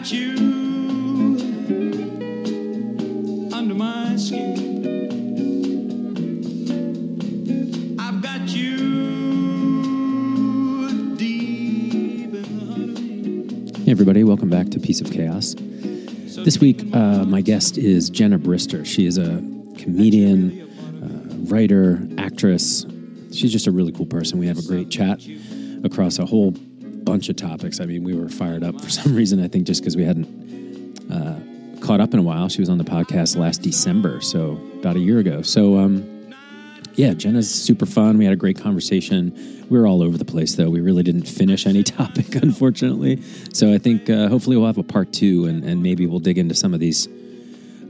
[0.00, 0.34] got you
[3.52, 4.56] under my skin.
[8.00, 8.78] I've got you
[11.16, 13.84] deep in the heart of me.
[13.84, 15.54] Hey, everybody, welcome back to Piece of Chaos.
[15.58, 18.86] This week, uh, my guest is Jenna Brister.
[18.86, 19.44] She is a
[19.76, 20.62] comedian,
[21.02, 22.86] uh, writer, actress.
[23.34, 24.38] She's just a really cool person.
[24.38, 25.20] We have a great chat
[25.84, 26.54] across a whole
[27.10, 27.80] bunch of topics.
[27.80, 30.28] I mean, we were fired up for some reason, I think just because we hadn't
[31.10, 31.40] uh,
[31.84, 32.48] caught up in a while.
[32.48, 35.42] She was on the podcast last December, so about a year ago.
[35.42, 36.34] So, um,
[36.94, 38.16] yeah, Jenna's super fun.
[38.16, 39.34] We had a great conversation.
[39.68, 40.70] We were all over the place, though.
[40.70, 43.22] We really didn't finish any topic, unfortunately.
[43.52, 46.38] So I think uh, hopefully we'll have a part two, and, and maybe we'll dig
[46.38, 47.08] into some of these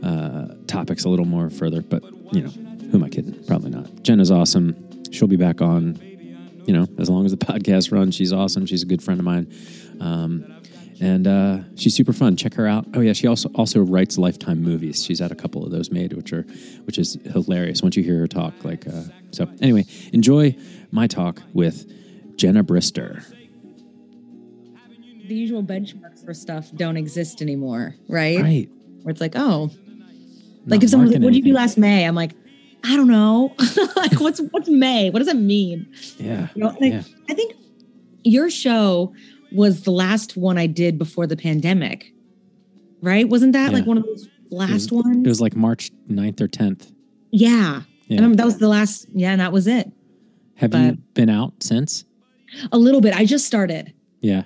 [0.02, 1.82] uh, topics a little more further.
[1.82, 2.50] But you know,
[2.90, 3.44] who am I kidding?
[3.44, 4.02] Probably not.
[4.02, 4.74] Jenna's awesome.
[5.12, 6.09] She'll be back on.
[6.66, 8.66] You know, as long as the podcast runs, she's awesome.
[8.66, 9.52] She's a good friend of mine.
[10.00, 10.44] Um,
[11.00, 12.36] and uh, she's super fun.
[12.36, 12.86] Check her out.
[12.94, 15.02] Oh yeah, she also also writes Lifetime movies.
[15.02, 16.42] She's had a couple of those made, which are
[16.84, 17.82] which is hilarious.
[17.82, 19.48] Once you hear her talk, like uh, so.
[19.62, 20.54] Anyway, enjoy
[20.90, 21.90] my talk with
[22.36, 23.24] Jenna Brister.
[25.26, 28.40] the usual benchmarks for stuff don't exist anymore, right?
[28.40, 28.68] Right.
[29.02, 29.72] Where it's like, oh, Not
[30.66, 32.32] like if someone's like, "What did you do last May?" I'm like,
[32.84, 33.54] I don't know.
[33.96, 35.10] like, what's what's May?
[35.10, 35.92] What does that mean?
[36.18, 36.48] Yeah.
[36.54, 37.02] You know, like yeah.
[37.28, 37.54] I think
[38.24, 39.12] your show
[39.52, 42.12] was the last one I did before the pandemic,
[43.02, 43.28] right?
[43.28, 43.78] Wasn't that Yeah.
[43.78, 45.16] like one of those last it ones?
[45.26, 46.92] It was like March 9th or 10th.
[47.30, 47.82] yeah.
[48.08, 48.26] Yeah.
[48.28, 49.06] That was the last.
[49.14, 49.88] Yeah, and that was it.
[50.56, 52.04] Have you been out since?
[52.72, 53.14] A little bit.
[53.14, 54.42] I just started, Yeah.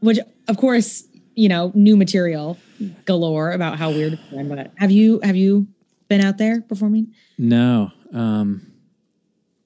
[0.00, 2.58] which of course, you know, new material
[3.06, 4.48] galore about how weird it's been.
[4.50, 5.66] But have you have you
[6.10, 7.14] been out there performing?
[7.38, 7.90] No.
[8.12, 8.66] Um,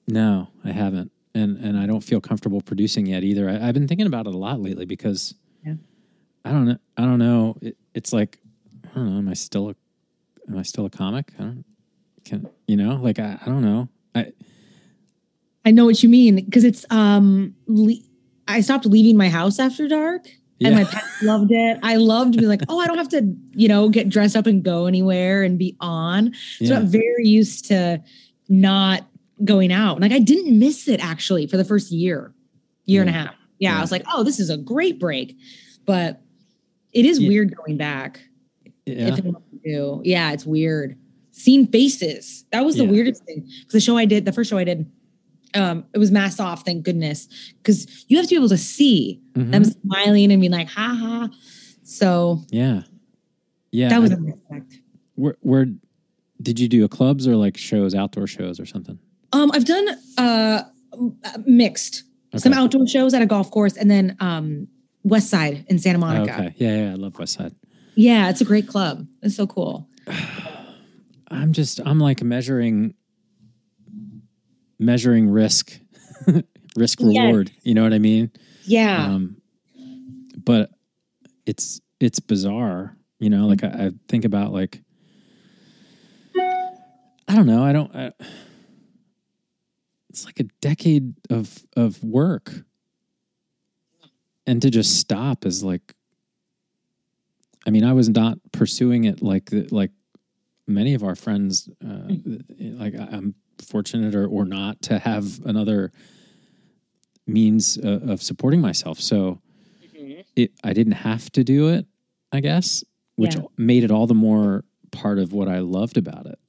[0.07, 1.11] no, I haven't.
[1.33, 3.49] And and I don't feel comfortable producing yet either.
[3.49, 5.33] I, I've been thinking about it a lot lately because
[5.65, 5.73] Yeah.
[6.45, 6.77] I don't know.
[6.95, 7.57] I don't know.
[7.61, 8.37] It, it's like
[8.85, 9.17] I don't know.
[9.17, 9.75] Am I still a
[10.47, 11.33] am I still a comic?
[11.37, 11.65] I don't
[12.23, 13.89] can you know like I, I don't know.
[14.13, 14.31] I
[15.65, 18.05] I know what you mean because it's um le-
[18.47, 20.27] I stopped leaving my house after dark
[20.63, 20.87] and my Yeah.
[20.89, 21.79] pets loved it.
[21.83, 24.63] I loved being like, oh, I don't have to, you know, get dressed up and
[24.63, 26.33] go anywhere and be on.
[26.59, 26.77] So yeah.
[26.77, 28.01] I'm very used to
[28.47, 29.07] not
[29.43, 29.99] going out.
[29.99, 32.33] Like I didn't miss it actually for the first year,
[32.85, 33.35] year and a half.
[33.59, 33.77] Yeah, Yeah.
[33.77, 35.37] I was like, oh, this is a great break.
[35.85, 36.21] But
[36.93, 37.27] it is Yeah.
[37.27, 38.21] weird going back.
[38.85, 39.07] yeah.
[39.07, 40.01] If and when you do.
[40.05, 40.97] Yeah, it's weird.
[41.31, 42.45] Seeing faces.
[42.53, 43.41] That was the weirdest thing.
[43.41, 44.89] Because the show I did, the first show I did,
[45.55, 47.27] um, it was masked off, thank goodness.
[47.57, 49.51] Because you have to be able to see Mhm.
[49.51, 51.29] them smiling and being like, ha ha.
[51.83, 52.83] So yeah.
[53.71, 53.89] Yeah.
[53.89, 54.79] that was I- a respect.
[55.15, 55.67] where where
[56.41, 58.99] did you do a clubs or like shows, outdoor shows or something?
[59.33, 60.63] Um, I've done uh
[61.45, 62.03] mixed.
[62.37, 64.67] Some outdoor shows at a golf course and then um
[65.03, 66.33] West Side in Santa Monica.
[66.33, 66.53] Okay.
[66.57, 67.53] Yeah, yeah, I love West Side.
[67.95, 69.07] Yeah, it's a great club.
[69.21, 69.87] It's so cool.
[71.29, 72.93] I'm just I'm like measuring
[74.79, 75.79] measuring risk
[76.75, 77.05] risk Yes.
[77.07, 77.51] reward.
[77.63, 78.31] You know what I mean?
[78.65, 79.05] Yeah.
[79.07, 79.37] Um
[80.37, 80.69] but
[81.45, 84.81] it's it's bizarre, you know, like I, I think about like
[87.27, 88.11] I don't know, I don't I,
[90.09, 92.51] it's like a decade of of work.
[94.47, 95.93] And to just stop is like
[97.67, 99.91] I mean, I was not pursuing it like like
[100.67, 101.67] many of our friends.
[101.83, 102.13] Uh,
[102.59, 105.91] like I'm fortunate or or not to have another
[107.27, 108.99] means uh, of supporting myself.
[108.99, 109.41] So
[110.35, 111.85] it I didn't have to do it,
[112.31, 112.83] I guess,
[113.15, 113.43] which Yeah.
[113.57, 116.39] made it all the more part of what I loved about it.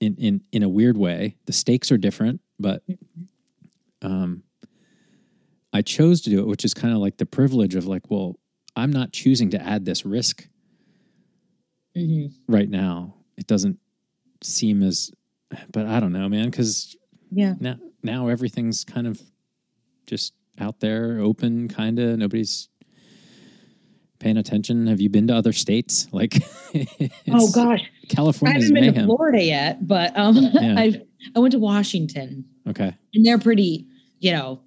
[0.00, 2.82] In in in a weird way, the stakes are different, but
[4.02, 4.42] um,
[5.72, 8.36] I chose to do it, which is kind of like the privilege of like, well,
[8.76, 10.48] I'm not choosing to add this risk
[11.96, 12.32] Mhm.
[12.48, 13.14] right now.
[13.36, 13.78] It doesn't
[14.42, 15.10] seem as,
[15.72, 16.96] but I don't know, man, because
[17.30, 17.54] Yeah.
[17.60, 19.20] now now everything's kind of
[20.06, 22.18] just out there, open, kind of.
[22.18, 22.68] Nobody's
[24.18, 24.86] paying attention.
[24.86, 26.06] Have you been to other states?
[26.12, 26.42] Like,
[27.28, 28.58] Oh gosh, California.
[28.58, 29.04] I haven't been to.
[29.04, 30.74] Florida yet, but um Yeah.
[30.78, 31.02] I
[31.34, 33.86] I went to Washington Okay, and they're pretty,
[34.20, 34.60] you know,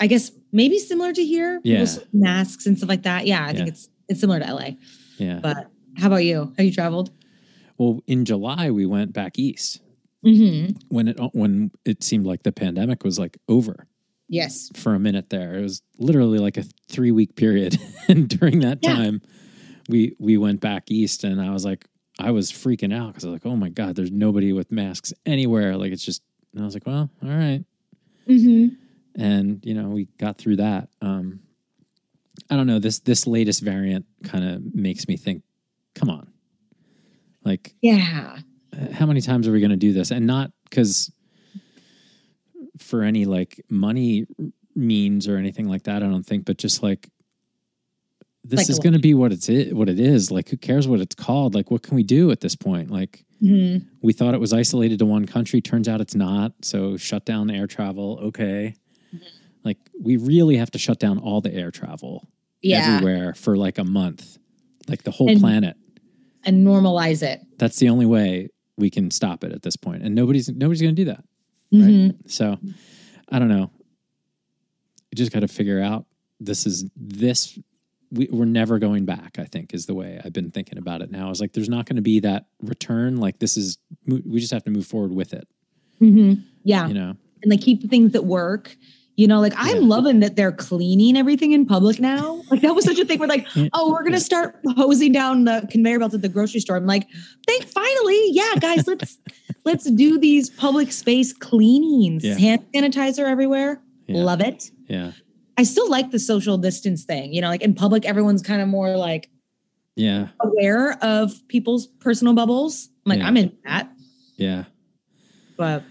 [0.00, 1.60] I guess maybe similar to here.
[1.64, 1.84] Yeah.
[2.12, 3.26] masks and stuff like that.
[3.26, 4.70] Yeah, I think it's it's similar to LA.
[5.18, 5.40] yeah.
[5.42, 6.52] But how about you?
[6.56, 7.10] Have you traveled?
[7.78, 9.80] Well, in July we went back east
[10.26, 10.76] Mm-hmm.
[10.88, 13.86] when it when it seemed like the pandemic was like over.
[14.30, 14.68] Yes.
[14.74, 15.54] for a minute there.
[15.54, 17.78] It was literally like a three week period.
[18.08, 18.94] and during that Yeah.
[18.94, 19.22] time,
[19.88, 21.86] we we went back east and I was like,
[22.18, 25.14] I was freaking out because I was like, oh my God, there's nobody with masks
[25.24, 25.76] anywhere.
[25.76, 26.20] Like it's just
[26.52, 27.64] and I was like, well, all right.
[28.28, 28.74] Mm-hmm.
[29.22, 30.88] And, you know, we got through that.
[31.00, 31.40] Um
[32.50, 35.42] I don't know this this latest variant kind of makes me think,
[35.94, 36.28] come on,
[37.44, 38.38] like Yeah.
[38.72, 40.10] uh, how many times are we going to do this?
[40.10, 41.10] And not because
[42.78, 44.26] for any like money
[44.74, 46.02] means or anything like that.
[46.02, 47.08] I don't think, but just like
[48.44, 50.30] this is going to be what it's i- what it is.
[50.30, 51.54] Like, who cares what it's called?
[51.54, 52.90] Like, what can we do at this point?
[52.90, 53.84] Like, Mhm.
[54.00, 55.60] we thought it was isolated to one country.
[55.60, 56.54] Turns out it's not.
[56.62, 58.18] So shut down air travel.
[58.22, 58.74] Okay.
[59.14, 59.24] Mm-hmm.
[59.64, 62.26] Like, we really have to shut down all the air travel
[62.62, 62.96] Yeah.
[62.96, 64.38] everywhere for like a month,
[64.88, 65.76] like the whole And- planet.
[66.44, 67.40] And normalize it.
[67.58, 70.02] That's the only way we can stop it at this point.
[70.02, 71.24] And nobody's nobody's going to do that.
[71.72, 72.30] Mhm.
[72.30, 72.56] So
[73.28, 73.70] I don't know.
[75.10, 76.06] You just got to figure out
[76.40, 77.58] this is this.
[78.10, 79.38] We, we're never going back.
[79.38, 81.30] I think is the way I've been thinking about it now.
[81.30, 83.16] Is like there's not going to be that return.
[83.18, 85.46] Like this is we just have to move forward with it.
[86.00, 86.44] Mhm.
[86.64, 86.86] Yeah.
[86.88, 87.16] You know.
[87.42, 88.76] and like keep the things that work.
[89.18, 89.88] You know, like I'm Yeah.
[89.88, 92.40] loving that they're cleaning everything in public now.
[92.52, 95.66] Like that was such a thing where like, oh, we're gonna start hosing down the
[95.70, 96.76] conveyor belts at the grocery store.
[96.76, 97.08] I'm like,
[97.48, 99.18] thank finally, yeah, guys, let's
[99.64, 102.24] let's do these public space cleanings.
[102.24, 102.38] Yeah.
[102.38, 103.82] Hand sanitizer everywhere.
[104.06, 104.22] Yeah.
[104.22, 104.70] Love it.
[104.88, 105.10] Yeah.
[105.56, 107.34] I still like the social distance thing.
[107.34, 109.28] You know, like in public, everyone's kind of more like
[109.96, 110.28] Yeah.
[110.38, 112.88] aware of people's personal bubbles.
[113.04, 113.20] I'm like.
[113.26, 113.90] I'm in that.
[114.36, 114.64] Yeah.
[115.56, 115.82] But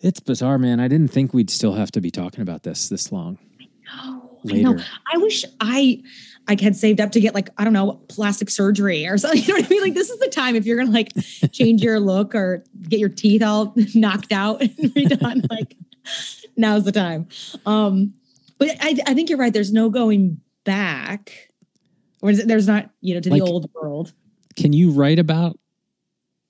[0.00, 0.80] It's bizarre, man.
[0.80, 3.38] I didn't think we'd still have to be talking about this this long
[3.94, 4.70] no, I know.
[4.70, 4.84] later.
[5.12, 6.02] I wish I
[6.48, 9.42] I had saved up to get like I don't know plastic surgery or something.
[9.46, 9.82] You know what I mean?
[9.82, 11.12] Like this is the time if you're gonna like
[11.52, 15.48] change your look or get your teeth all knocked out and redone.
[15.50, 15.76] like
[16.56, 17.28] now's the time.
[17.66, 18.14] Um,
[18.58, 19.52] but I I think you're right.
[19.52, 21.32] There's no going back.
[22.22, 24.12] Or is it, there's not you know to Like- the old world.
[24.56, 25.58] Can you write about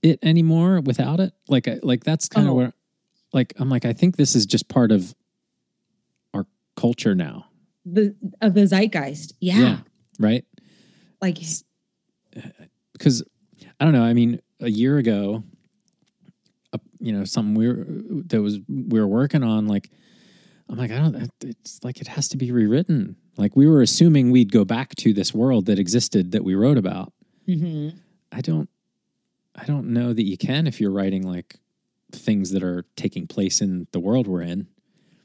[0.03, 1.33] it anymore without it?
[1.49, 2.57] Like, like that's kind of Oh.
[2.57, 2.73] where,
[3.33, 5.15] like, I'm like, I think this is just part of
[6.35, 6.47] our
[6.77, 7.47] culture now,
[7.85, 9.35] The of the zeitgeist.
[9.41, 9.79] Yeah.
[10.19, 10.45] right?
[11.21, 11.39] Like
[12.93, 13.23] because
[13.79, 14.03] I don't know.
[14.05, 15.43] I mean, a year ago,
[16.73, 17.85] uh, you know, something we were
[18.29, 19.67] that was we were working on.
[19.67, 19.91] Like,
[20.69, 21.31] I'm like, I don't.
[21.43, 23.17] It's like it has to be rewritten.
[23.37, 26.79] Like we were assuming we'd go back to this world that existed that we wrote
[26.79, 27.13] about.
[27.49, 27.95] mhm.
[28.33, 28.69] I don't.
[29.55, 31.57] I don't know that you can if you're writing like
[32.13, 34.67] things that are taking place in the world we're in.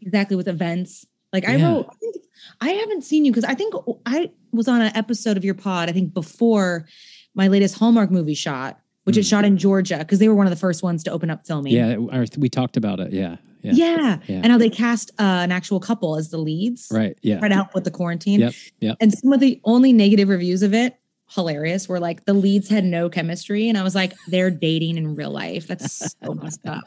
[0.01, 1.05] exactly with events.
[1.33, 1.67] Like I Yeah.
[1.73, 2.15] wrote, I, think,
[2.61, 3.73] I haven't seen you because I think
[4.05, 5.89] I was on an episode of your pod.
[5.89, 6.85] I think before
[7.33, 9.29] my latest Hallmark movie shot, which is Mm.
[9.29, 11.73] shot in Georgia because they were one of the first ones to open up filming.
[11.73, 11.97] Yeah,
[12.37, 13.13] we talked about it.
[13.13, 14.35] Yeah, yeah, yeah, Yeah.
[14.43, 17.17] and how they cast uh, an actual couple as the leads, right.
[17.23, 18.39] Yeah, Try to help with the quarantine.
[18.41, 18.97] Yep, yep.
[19.01, 20.95] And some of the only negative reviews of it,
[21.27, 25.15] hilarious, were like the leads had no chemistry, and I was like, they're dating in
[25.15, 25.67] real life.
[25.67, 26.83] That's so messed up.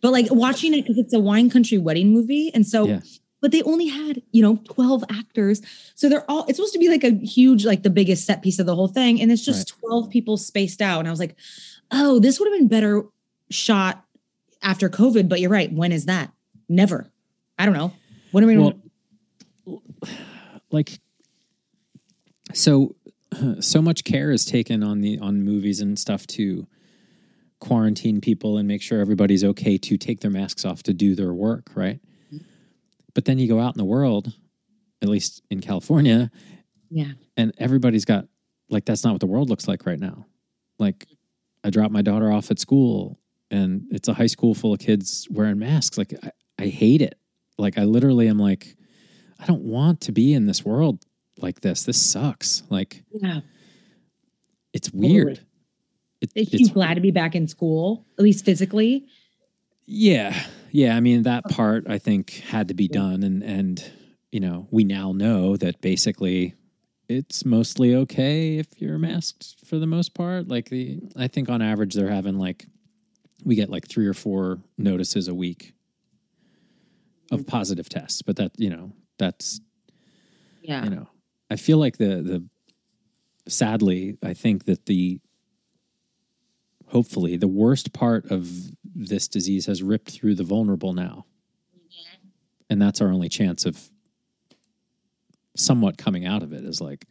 [0.00, 2.86] But like watching it because it's a wine country wedding movie, and so.
[2.86, 3.00] Yeah.
[3.40, 5.62] But they only had, you know, 12 actors.
[5.96, 8.60] So they're all, it's supposed to be like a huge, like the biggest set piece
[8.60, 9.20] of the whole thing.
[9.20, 11.00] And it's just 12 people spaced out.
[11.00, 11.34] And I was like,
[11.90, 13.02] oh, this would have been better
[13.50, 14.04] shot
[14.62, 15.28] after COVID.
[15.28, 15.72] But you're right.
[15.72, 16.30] When is that?
[16.68, 17.10] Never.
[17.58, 17.92] I don't know.
[18.30, 18.80] what are we Well,
[20.70, 21.00] like
[22.54, 22.94] so
[23.60, 26.66] so much care is taken on the on movies and stuff to
[27.60, 31.32] quarantine people and make sure everybody's okay to take their masks off to do their
[31.32, 32.00] work right?
[33.14, 34.32] But then you go out in the world
[35.02, 36.30] at least in california
[36.90, 37.12] yeah.
[37.36, 38.26] and everybody's got
[38.70, 40.26] like that's not what the world looks like right now.
[40.78, 41.06] Like
[41.64, 43.20] i dropped my daughter off at school
[43.50, 45.98] and it's a high school full of kids wearing masks.
[45.98, 47.18] Like i, I hate it.
[47.58, 48.76] Like i literally am like
[49.38, 51.04] i don't want to be in this world
[51.42, 53.40] like this this sucks like Yeah.
[54.72, 55.40] it's weird
[56.22, 59.06] it, Is it's she glad to be back in school, at least physically?
[59.86, 60.40] Yeah.
[60.70, 60.96] Yeah.
[60.96, 63.24] I mean, that part I think had to be done.
[63.24, 63.92] And, and,
[64.30, 66.54] you know, we now know that basically
[67.08, 70.46] it's mostly okay if you're masked for the most part.
[70.46, 72.66] Like, the, I think on average they're having like,
[73.44, 75.74] we get like three or four notices a week
[77.32, 77.48] of mm-hmm.
[77.50, 78.22] positive tests.
[78.22, 79.60] But that, you know, that's,
[80.62, 80.84] Yeah.
[80.84, 81.08] you know,
[81.52, 82.44] I feel like the, the,
[83.48, 85.20] sadly, I think that the,
[86.86, 88.50] hopefully the worst part of
[88.94, 91.26] this disease has ripped through the vulnerable now.
[91.76, 92.26] Mm-hmm.
[92.70, 93.90] And that's our only chance of
[95.56, 97.04] somewhat coming out of it is like,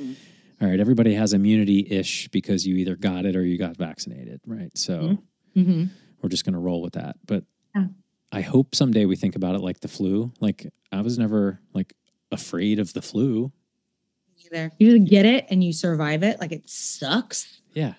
[0.00, 0.12] mm-hmm.
[0.60, 4.40] all right, everybody has immunity ish because you either got it or you got vaccinated,
[4.46, 4.76] right?
[4.76, 5.18] So
[5.54, 5.84] hmm
[6.22, 7.16] we're just going to roll with that.
[7.26, 7.44] But
[7.74, 7.86] Yeah.
[8.30, 10.32] I hope someday we think about it like the flu.
[10.38, 11.94] Like I was never like
[12.30, 13.52] afraid of the flu.
[14.52, 17.94] Either you either get it and you survive it, like it sucks, Yeah.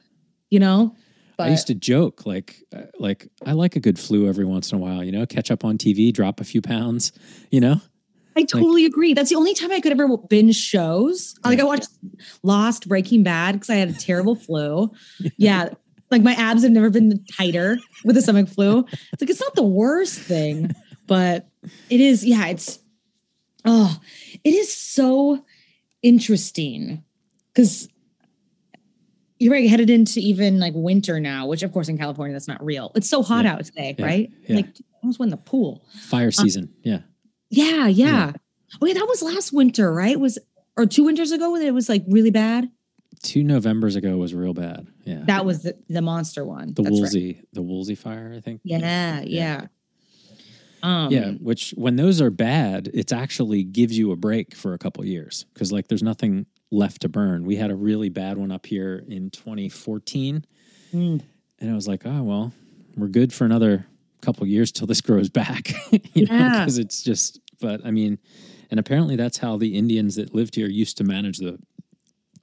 [0.49, 0.95] you know.
[1.37, 4.71] But I used to joke like uh, like I like a good flu every once
[4.71, 7.11] in a while, you know, catch up on TV, drop a few pounds,
[7.49, 7.81] you know?
[8.35, 9.13] I totally agree.
[9.13, 11.35] That's the only time I could ever binge shows.
[11.43, 11.89] Like I watched
[12.43, 14.91] Lost, Breaking Bad because I had a terrible flu.
[15.37, 15.69] Yeah.
[16.11, 18.85] Like my abs have never been tighter with a stomach flu.
[19.13, 20.71] It's like it's not the worst thing,
[21.07, 21.47] but
[21.89, 22.79] it is, yeah, it's
[23.63, 23.97] oh,
[24.43, 25.45] it is so
[26.01, 27.03] interesting
[27.53, 27.87] because
[29.39, 32.63] you're right, headed into even like winter now, which of course in California that's not
[32.63, 32.91] real.
[32.95, 33.53] It's so hot Yeah.
[33.53, 34.05] out today, Yeah.
[34.05, 34.31] right?
[34.47, 34.55] Yeah.
[34.57, 34.67] Like
[35.01, 35.83] almost went the pool.
[36.09, 36.73] Fire uh, season.
[36.83, 36.99] yeah.
[37.49, 38.05] Yeah, yeah.
[38.07, 38.31] Yeah.
[38.81, 40.17] Oh yeah, that was last winter, right?
[40.19, 40.37] Was
[40.77, 42.69] or two winters ago when it was like really bad.
[43.23, 44.87] Two Novembers ago was real bad.
[45.03, 45.23] Yeah.
[45.25, 46.73] That was the, the monster one.
[46.73, 46.99] the That's right.
[47.01, 48.61] Woolsey, the Woolsey fire, I think.
[48.63, 49.67] Yeah, yeah.
[50.83, 54.77] Um, Yeah, which when those are bad, it's actually gives you a break for a
[54.77, 57.45] couple years because like there's nothing left to burn.
[57.45, 60.45] We had a really bad one up here in 2014,
[60.93, 61.21] Mm.
[61.59, 62.51] and I was like, oh well,
[62.97, 63.85] we're good for another
[64.21, 65.71] couple years till this grows back.
[66.13, 66.59] you know, Yeah.
[66.59, 67.39] because it's just.
[67.59, 68.17] But I mean,
[68.71, 71.59] and apparently that's how the Indians that lived here used to manage the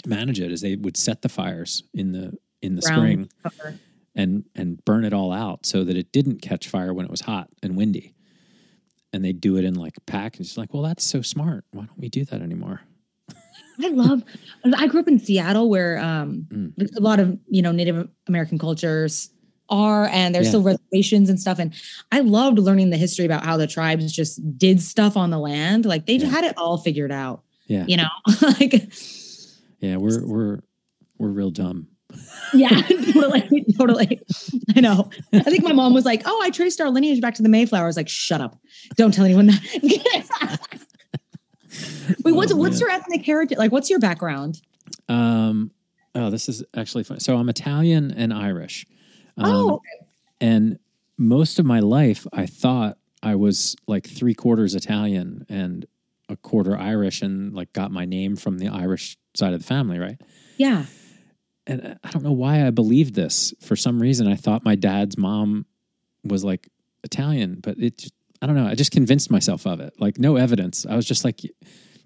[0.07, 3.79] manage it is they would set the fires in the in the spring cover.
[4.15, 7.23] and and burn it all out so that it didn't catch fire when it was
[7.23, 8.15] hot and windy.
[9.13, 11.65] And they do it in like a pack, and it's like, well, that's so smart.
[11.73, 12.83] Why don't we do that anymore?
[13.83, 14.23] I love.
[14.77, 16.97] I grew up in Seattle, where um, Mm.
[16.97, 19.31] a lot of you know Native American cultures
[19.71, 20.51] are, and there's Yeah.
[20.51, 21.59] still reservations and stuff.
[21.59, 21.73] And
[22.13, 25.87] I loved learning the history about how the tribes just did stuff on the land.
[25.87, 26.27] Like they Yeah.
[26.29, 27.45] had it all figured out.
[27.67, 28.09] Yeah, You know,
[28.43, 28.93] like
[29.81, 30.59] yeah, we're we're
[31.19, 31.89] we're real dumb.
[32.55, 32.81] Yeah,
[33.13, 34.21] totally, totally.
[34.75, 35.11] I know.
[35.33, 37.85] I think my mom was like, "Oh, I traced our lineage back to the Mayflower."
[37.85, 38.59] I was like, "Shut up!
[38.97, 39.61] Don't tell anyone that."
[42.25, 43.59] Wait, what's Oh, what's your ethnic heritage?
[43.59, 44.61] Like, what's your background?
[45.09, 45.71] Um,
[46.15, 47.21] oh, this is actually fun.
[47.21, 48.87] So I'm Italian and Irish.
[49.37, 49.81] Um, oh,
[50.41, 50.79] and
[51.19, 55.87] most of my life, I thought I was like three quarters Italian and
[56.31, 59.99] a quarter Irish, and like got my name from the Irish side of the family,
[59.99, 60.21] right?
[60.57, 60.87] yeah.
[61.69, 63.55] And I don't know why I believed this.
[63.61, 65.67] For some reason, I thought my dad's mom
[66.25, 66.69] was like
[67.05, 68.67] Italian, but it just, I don't know.
[68.67, 69.95] I just convinced myself of it.
[70.01, 70.87] Like no evidence.
[70.89, 71.43] I was just like,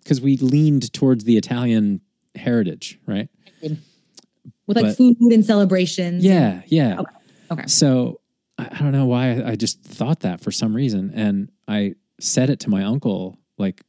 [0.03, 2.01] because we leaned towards the Italian
[2.35, 3.29] heritage, right?
[3.63, 6.25] With like But- food and celebrations.
[6.25, 7.01] Yeah, yeah.
[7.01, 7.13] Okay,
[7.53, 7.67] okay.
[7.69, 8.21] So
[8.59, 11.95] I, I don't know why I, I just thought that for some reason, and I
[12.21, 13.81] said it to my uncle like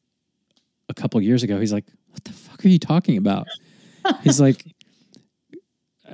[0.89, 1.60] a couple years ago.
[1.60, 3.48] He's like, "What the fuck are you talking about?"
[4.22, 4.63] He's like,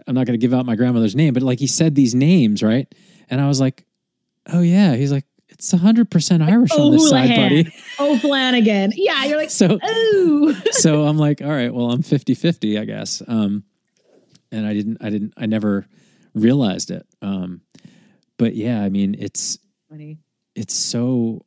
[0.07, 2.63] "I'm not going to give out my grandmother's name, but like he said these names,
[2.63, 2.93] right?"
[3.29, 3.85] And I was like,
[4.47, 8.93] "Oh yeah." He's like, "It's 100 percent Irish on this side, buddy." Oh, Flanagan.
[8.95, 10.61] Yeah, you're like, So oh.
[10.71, 13.21] so I'm like, all right, well, I'm 50 50, I guess.
[13.27, 13.63] Um,
[14.51, 15.85] and I didn't, I didn't, I never
[16.33, 17.05] realized it.
[17.21, 17.61] Um,
[18.37, 20.19] but yeah, I mean, it's, Funny.
[20.55, 21.45] it's so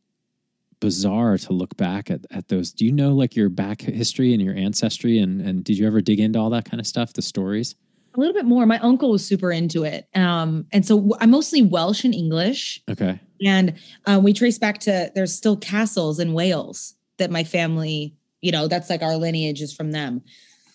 [0.80, 2.72] bizarre to look back at, at those.
[2.72, 5.18] Do you know like your back history and your ancestry?
[5.18, 7.74] And, and did you ever dig into all that kind of stuff, the stories?
[8.14, 8.66] A little bit more.
[8.66, 10.06] My uncle was super into it.
[10.14, 12.80] Um, and so I'm mostly Welsh and English.
[12.90, 13.18] Okay.
[13.44, 13.74] And
[14.06, 18.68] uh, we trace back to there's still castles in Wales that my family, you know,
[18.68, 20.22] that's like our lineage is from them,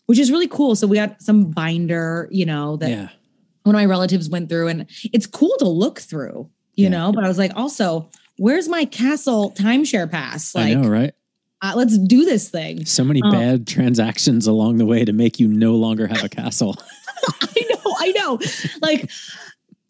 [0.07, 0.75] which is really cool.
[0.75, 3.09] So we got some binder, you know, that yeah.
[3.63, 6.89] one of my relatives went through, and it's cool to look through, you Yeah.
[6.89, 7.11] know.
[7.11, 10.55] But I was like, also, where's my castle timeshare pass?
[10.55, 11.13] I Like, know, right?
[11.61, 12.85] uh, let's do this thing.
[12.85, 13.31] So many Oh.
[13.31, 16.75] bad transactions along the way to make you no longer have a castle.
[17.41, 18.39] I know, I know.
[18.81, 19.09] Like,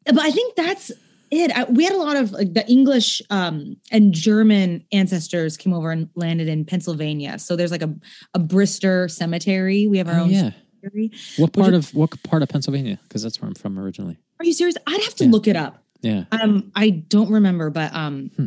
[0.06, 0.92] but I think that's
[1.32, 1.52] it.
[1.52, 5.92] I, we had a lot of like the English um, and German ancestors came over
[5.92, 7.38] and landed in Pennsylvania.
[7.40, 7.94] So there's like a
[8.34, 9.88] a Brister cemetery.
[9.88, 10.52] We have our oh, own yeah.
[10.82, 11.12] cemetery.
[11.38, 13.00] What part of, what part of Pennsylvania?
[13.04, 14.18] Because that's where I'm from originally.
[14.40, 14.78] Are you serious?
[14.88, 15.32] I'd have to Yeah.
[15.32, 15.84] look it up.
[16.02, 16.24] Yeah.
[16.32, 18.46] Um, I don't remember, but um, Hmm.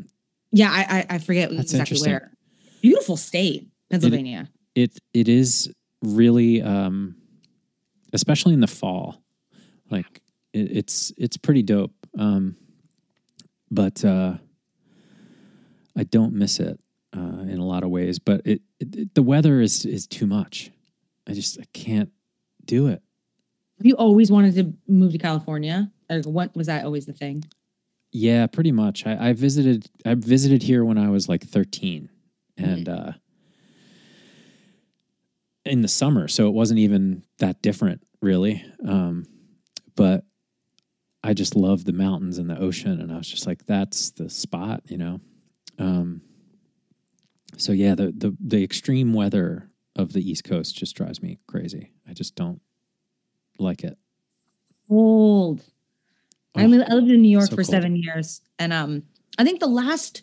[0.53, 2.31] yeah, I I, I forget That's exactly where.
[2.81, 4.49] Beautiful state, Pennsylvania.
[4.75, 5.71] it it is
[6.03, 7.15] really um
[8.13, 9.23] especially in the fall.
[9.91, 10.21] Like
[10.53, 11.93] it, it's it's pretty dope.
[12.19, 12.57] Um
[13.71, 14.35] but uh
[15.97, 16.79] i don't miss it
[17.17, 20.27] uh in a lot of ways but it, it, it- the weather is is too
[20.27, 20.71] much.
[21.29, 22.11] I just i can't
[22.65, 23.03] do it.
[23.79, 25.91] Have you always wanted to move to California?
[26.11, 27.45] Or what was that always the thing?
[28.13, 29.07] yeah pretty much.
[29.07, 32.11] I, I visited i visited here when i was like 13
[32.57, 33.13] and uh
[35.65, 39.25] in the summer so it wasn't even that different really um
[39.97, 40.25] but
[41.23, 44.29] i just love the mountains and the ocean and i was just like that's the
[44.31, 45.21] spot you know
[45.79, 46.21] um
[47.57, 51.93] so yeah the the the extreme weather of the east coast just drives me crazy
[52.09, 52.61] i just don't
[53.59, 53.99] like it
[54.89, 55.63] Cold.
[56.57, 57.67] I, Oh, li- I lived in New York so for cold.
[57.71, 59.05] seven years, and um,
[59.39, 60.23] I think the last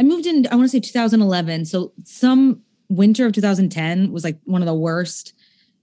[0.00, 0.46] I moved in.
[0.50, 1.66] I want to say 2011.
[1.66, 5.32] So some winter of 2010 was like one of the worst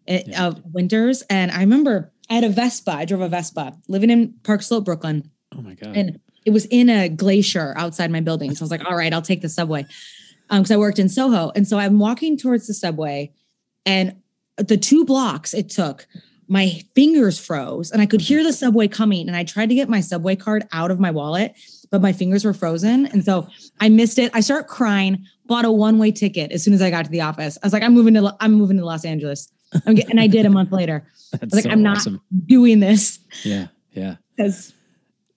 [0.07, 0.47] eh, Yeah.
[0.47, 1.21] of winters.
[1.29, 2.91] And I remember I had a Vespa.
[2.91, 5.95] I drove a Vespa living in Park Slope, Brooklyn, Oh my god.
[5.95, 8.53] and it was in a glacier outside my building.
[8.55, 9.85] So I was like, all right, I'll take the subway.
[10.49, 11.51] Um, because I worked in Soho.
[11.55, 13.31] And so I'm walking towards the subway,
[13.85, 14.17] and
[14.57, 16.05] the two blocks it took,
[16.49, 19.27] my fingers froze, and I could hear the subway coming.
[19.29, 21.53] And I tried to get my subway card out of my wallet,
[21.91, 23.05] but my fingers were frozen.
[23.07, 23.47] And so
[23.79, 24.31] I missed it.
[24.33, 27.57] I start crying, bought a one-way ticket as soon as I got to the office.
[27.61, 29.51] I was like, I'm moving to I'm moving to Los Angeles.
[29.85, 31.05] I'm get, and I did a month later.
[31.31, 32.21] That's I was like, so I'm not awesome.
[32.45, 34.15] doing this Yeah, yeah.
[34.37, 34.73] because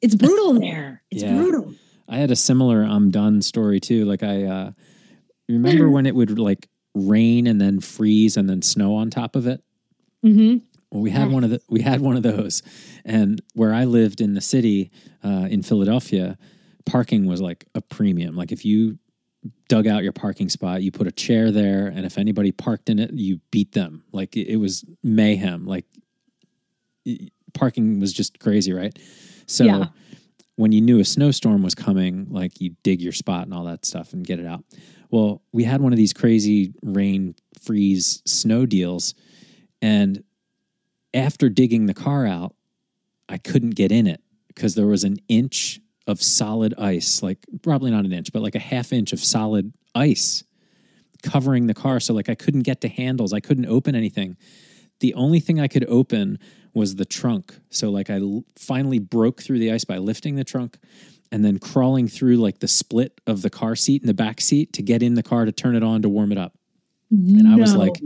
[0.02, 1.02] it's brutal there.
[1.10, 1.34] It's Yeah.
[1.36, 1.74] brutal.
[2.08, 4.04] I had a similar I'm done story too.
[4.04, 4.72] Like I uh
[5.48, 9.46] remember when it would like rain and then freeze and then snow on top of
[9.46, 9.62] it.
[10.22, 10.58] hmm
[10.90, 12.62] Well, we had one of the we had one of those,
[13.04, 14.90] and where I lived in the city
[15.24, 16.36] uh, in Philadelphia,
[16.84, 18.36] parking was like a premium.
[18.36, 18.98] Like if you
[19.68, 22.98] dug out your parking spot, you put a chair there, and if anybody parked in
[22.98, 24.04] it, you beat them.
[24.12, 25.66] Like it, was mayhem.
[25.66, 25.84] Like
[27.54, 28.96] parking was just crazy, right?
[29.46, 29.86] So Yeah.
[30.56, 33.84] when you knew a snowstorm was coming, like you dig your spot and all that
[33.84, 34.64] stuff and get it out.
[35.10, 39.14] Well, we had one of these crazy rain, freeze, snow deals,
[39.80, 40.22] and
[41.14, 42.54] after digging the car out,
[43.28, 47.90] I couldn't get in it because there was an inch of solid ice, like probably
[47.90, 50.44] not an inch, but like a half inch of solid ice
[51.22, 52.00] covering the car.
[52.00, 54.36] So like I couldn't get to handles, I couldn't open anything.
[55.00, 56.38] The only thing I could open
[56.74, 57.54] was the trunk.
[57.70, 60.78] So like I l- finally broke through the ice by lifting the trunk
[61.32, 64.72] and then crawling through like the split of the car seat and the back seat
[64.74, 66.54] to get in the car to turn it on to warm it up.
[67.40, 68.00] And I was like,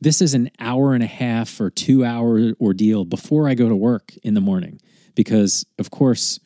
[0.00, 3.76] this is an hour and a half or two hour ordeal before I go to
[3.76, 4.80] work in the morning
[5.14, 6.38] because of course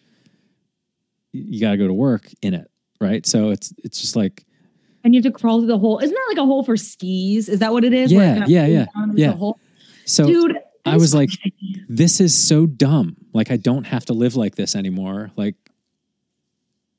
[1.32, 2.70] you got to go to work in it,
[3.00, 3.24] right?
[3.26, 4.44] So it's it's just like
[5.04, 5.98] and you have to crawl through the hole.
[5.98, 7.48] Isn't that like a hole for skis?
[7.48, 8.12] Is that what it is?
[8.12, 9.34] Yeah, yeah, yeah, yeah.
[10.04, 11.30] so Dude, I was like
[11.88, 13.16] this is so dumb.
[13.32, 15.30] Like I don't have to live like this anymore.
[15.36, 15.56] Like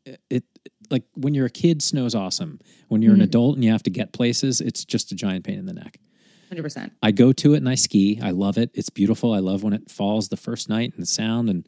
[0.05, 0.43] it, it
[0.89, 2.60] like when you're a kid snow's awesome.
[2.89, 3.23] When you're an Mhm.
[3.25, 5.99] adult and you have to get places, it's just a giant pain in the neck.
[6.51, 6.91] 100%.
[7.01, 8.19] I go to it and I ski.
[8.21, 8.69] I love it.
[8.75, 9.34] It's beautiful.
[9.34, 11.49] I love when it falls the first night and the sound.
[11.49, 11.65] And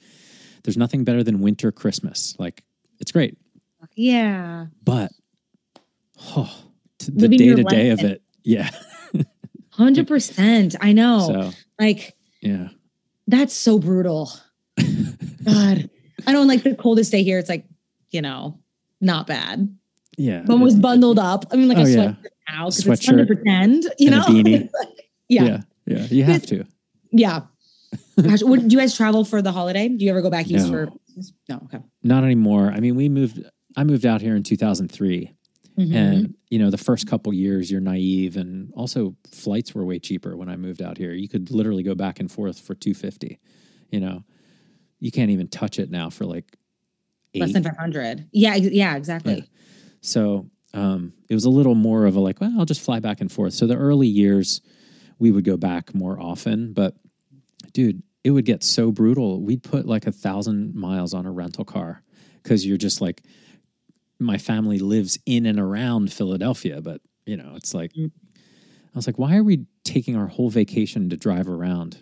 [0.65, 2.35] there's nothing better than winter Christmas.
[2.39, 2.63] Like
[2.99, 3.37] it's great,
[3.95, 4.65] Yeah.
[4.83, 5.11] but
[6.35, 6.53] oh,
[7.07, 8.69] the day to day of it, yeah.
[9.77, 10.75] 100%.
[10.81, 11.19] I know.
[11.27, 12.69] So like, yeah,
[13.27, 14.31] that's so brutal.
[15.45, 15.89] God.
[16.27, 17.65] I don't like the coldest day here, it's like,
[18.09, 18.57] you know,
[19.01, 19.75] not bad.
[20.17, 20.43] yeah.
[20.45, 21.45] But was bundled up.
[21.51, 21.97] I mean, like Oh, a yeah.
[21.97, 22.15] sweatshirt
[22.49, 24.23] now because it's fun to pretend, you know?
[24.29, 24.67] yeah.
[25.27, 26.05] yeah, yeah.
[26.09, 26.65] You have to.
[27.11, 27.41] Yeah.
[28.21, 29.87] Gosh, what, do you guys travel for the holiday?
[29.89, 30.71] Do you ever go back east No.
[30.71, 30.91] for?
[31.49, 31.61] No.
[31.65, 31.79] Okay.
[32.03, 32.71] Not anymore.
[32.73, 33.43] I mean, we moved.
[33.77, 35.31] I moved out here in 2003,
[35.77, 35.93] Mhm.
[35.93, 40.37] and you know, the first couple years you're naive, and also flights were way cheaper
[40.37, 41.13] when I moved out here.
[41.13, 43.37] You could literally go back and forth for 250.
[43.91, 44.23] You know,
[44.99, 46.55] you can't even touch it now for like
[47.33, 48.27] less than 500.
[48.31, 48.55] Yeah.
[48.55, 48.95] Yeah.
[48.95, 49.35] Exactly.
[49.35, 49.43] Yeah.
[50.01, 53.19] So um, it was a little more of a like, well, I'll just fly back
[53.21, 53.53] and forth.
[53.53, 54.61] So the early years,
[55.19, 56.71] we would go back more often.
[56.73, 56.95] But
[57.75, 59.41] dude, it would get so brutal.
[59.43, 62.01] We'd put like a thousand miles on a rental car
[62.41, 63.21] because you're just like,
[64.17, 68.11] my family lives in and around Philadelphia, but you know, it's like, Mm.
[68.15, 72.01] I was like, why are we taking our whole vacation to drive around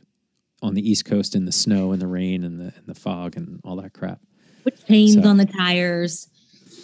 [0.62, 3.36] on the East Coast in the snow and the rain and the and the fog
[3.36, 4.20] and all that crap?
[4.64, 6.30] Put chains So- on the tires.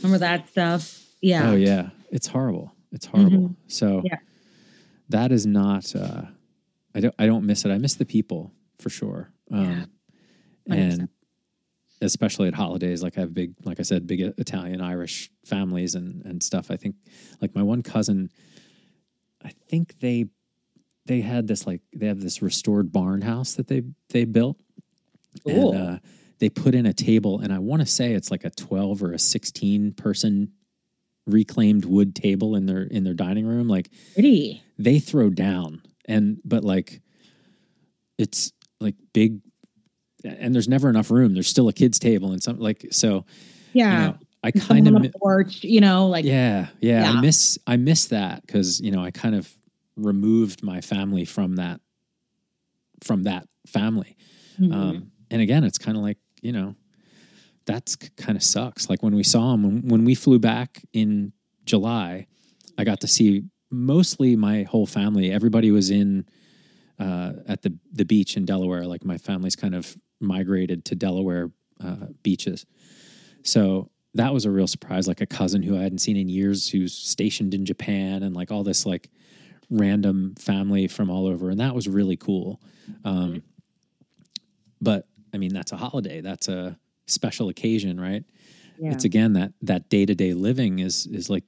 [0.02, 1.06] Remember that stuff?
[1.21, 1.52] Yeah.
[1.52, 2.73] Oh yeah, it's horrible.
[2.91, 3.56] It's horrible.
[3.67, 4.17] So Yeah.
[5.10, 5.95] that is not.
[5.95, 6.23] Uh,
[6.95, 7.13] I don't.
[7.19, 7.69] I don't miss it.
[7.69, 9.32] I miss the people for sure.
[9.52, 9.88] Um,
[10.68, 10.76] Yeah.
[10.76, 11.10] and
[12.02, 16.26] especially at holidays, like I have big, like I said, big Italian Irish families and
[16.26, 16.72] and stuff.
[16.72, 16.96] I think
[17.42, 18.30] like my one cousin,
[19.44, 20.26] I think they
[21.06, 24.58] they had this like they have this restored barn house that they they built
[25.46, 25.74] Cool.
[25.74, 26.00] and uh,
[26.39, 29.13] they put in a table and i want to say it's like a 12 or
[29.13, 30.52] a 16 person
[31.26, 34.62] reclaimed wood table in their in their dining room like Pretty.
[34.78, 37.02] they throw down and but like
[38.18, 39.39] it's like big
[40.24, 43.26] and there's never enough room there's still a kids table and some like so
[43.74, 43.92] Yeah.
[43.92, 47.12] you know i kind of porch, you know, like yeah, yeah, Yeah.
[47.18, 49.54] I miss I miss that because you know I kind of
[49.98, 51.82] removed my family from that
[53.04, 54.15] from that family.
[54.58, 54.74] mhm.
[54.74, 56.76] Um, and again, it's kind of like you know
[57.65, 58.89] that's kind of sucks.
[58.89, 61.34] Like when we saw him when, when we flew back in
[61.65, 62.26] July,
[62.78, 65.32] I got to see mostly my whole family.
[65.34, 66.26] Everybody was in
[66.99, 68.85] uh, at the the beach in Delaware.
[68.85, 71.51] Like my family's kind of migrated to Delaware
[71.83, 72.65] uh, beaches.
[73.43, 75.07] So that was a real surprise.
[75.07, 78.51] Like a cousin who I hadn't seen in years, who's stationed in Japan, and like
[78.51, 79.09] all this like
[79.69, 82.62] random family from all over, and that was really cool.
[83.05, 83.43] Um,
[84.81, 86.21] but I mean, that's a holiday.
[86.21, 88.23] That's a special occasion, right?
[88.79, 88.91] Yeah.
[88.91, 91.43] It's again that that day to day living is is like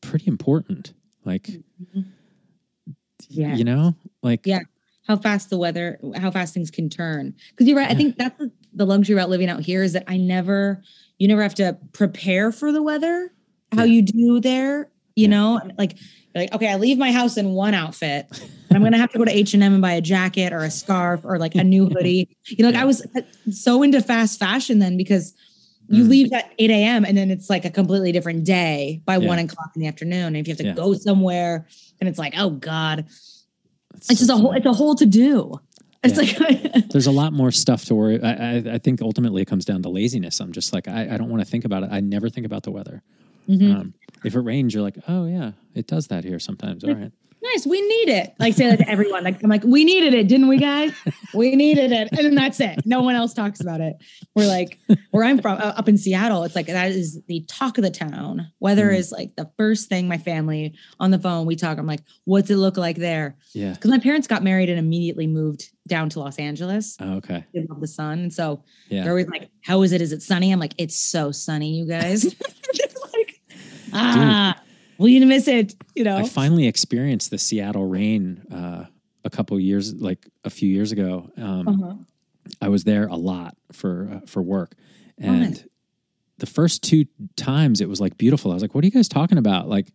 [0.00, 0.92] pretty important.
[1.24, 1.48] Like,
[3.28, 3.54] Yeah.
[3.54, 4.60] you know, like Yeah.
[5.06, 7.34] how fast the weather, how fast things can turn.
[7.50, 7.90] Because you're right.
[7.90, 10.82] I think that's the, luxury about living out here is that I never,
[11.18, 13.32] you never have to prepare for the weather
[13.72, 13.94] how Yeah.
[13.94, 14.90] you do there.
[15.16, 15.28] You Yeah.
[15.30, 15.96] know, like,
[16.34, 18.26] like okay, I leave my house in one outfit.
[18.68, 20.58] and I'm gonna have to go to H and M and buy a jacket or
[20.64, 22.28] a scarf or like a new hoodie.
[22.48, 22.82] You know, like Yeah.
[22.82, 23.20] I was uh,
[23.52, 25.32] so into fast fashion then because
[25.88, 26.08] you Mm.
[26.08, 27.04] leave at 8 a.m.
[27.04, 29.28] and then it's like a completely different day by Yeah.
[29.28, 30.28] one o'clock in the afternoon.
[30.28, 30.74] And if you have to Yeah.
[30.74, 31.66] go somewhere
[32.00, 33.06] and it's like, oh God,
[33.96, 35.52] it's it's just a whole it's a whole to do.
[36.02, 38.22] It's like there's a lot more stuff to worry.
[38.22, 40.40] I, I, I think ultimately it comes down to laziness.
[40.40, 41.90] I'm just like I, I don't want to think about it.
[41.92, 43.02] I never think about the weather.
[43.48, 43.74] Mhm.
[43.74, 43.94] Um,
[44.24, 46.82] if it rains, you're like, oh yeah, it does that here sometimes.
[46.84, 47.12] All right.
[47.52, 48.34] Nice, we need it.
[48.38, 49.24] Like say that to everyone.
[49.24, 50.92] Like I'm like, we needed it, didn't we, guys?
[51.34, 52.80] We needed it, and then that's it.
[52.84, 53.96] No one else talks about it.
[54.34, 54.78] We're like,
[55.10, 58.50] where I'm from, up in Seattle, it's like that is the talk of the town.
[58.60, 58.96] Weather Mhm.
[58.98, 61.78] is like the first thing my family on the phone we talk.
[61.78, 63.36] I'm like, what's it look like there?
[63.52, 63.72] Yeah.
[63.72, 66.96] Because my parents got married and immediately moved down to Los Angeles.
[67.00, 67.44] Oh, okay.
[67.52, 69.02] They love the sun, and so Yeah.
[69.02, 70.00] they're always like, "How is it?
[70.00, 72.34] Is it sunny?" I'm like, "It's so sunny, you guys."
[73.14, 73.40] Like,
[73.92, 74.60] ah,
[74.98, 75.74] we didn't miss it.
[75.94, 78.86] You know, I finally experienced the Seattle rain uh,
[79.24, 81.30] a couple years, like a few years ago.
[81.36, 81.94] Um, Uh-huh.
[82.60, 84.74] I was there a lot for uh, for work,
[85.18, 85.64] and
[86.38, 88.50] the first two times it was like beautiful.
[88.50, 89.88] I was like, "What are you guys talking about?" Like,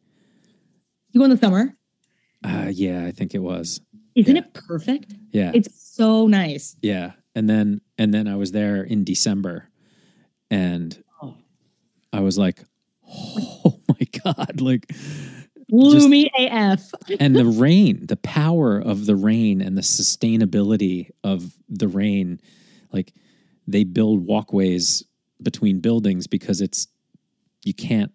[1.11, 1.75] you go in the summer.
[2.43, 3.81] uh, yeah, I think it was.
[4.15, 4.41] Isn't Yeah.
[4.41, 5.13] it perfect?
[5.31, 6.75] Yeah, It's so nice.
[6.81, 7.11] yeah.
[7.35, 9.69] And then and then I was there in December,
[10.49, 11.35] and Oh.
[12.11, 12.63] I was like,
[13.07, 13.78] "Oh
[14.23, 14.91] god!" Like,
[15.69, 16.91] Gloomy AF.
[17.19, 22.39] and the rain, the power of the rain and the sustainability of the rain,
[22.91, 23.13] like
[23.67, 25.03] they build walkways
[25.41, 26.87] between buildings because it's
[27.63, 28.11] you can't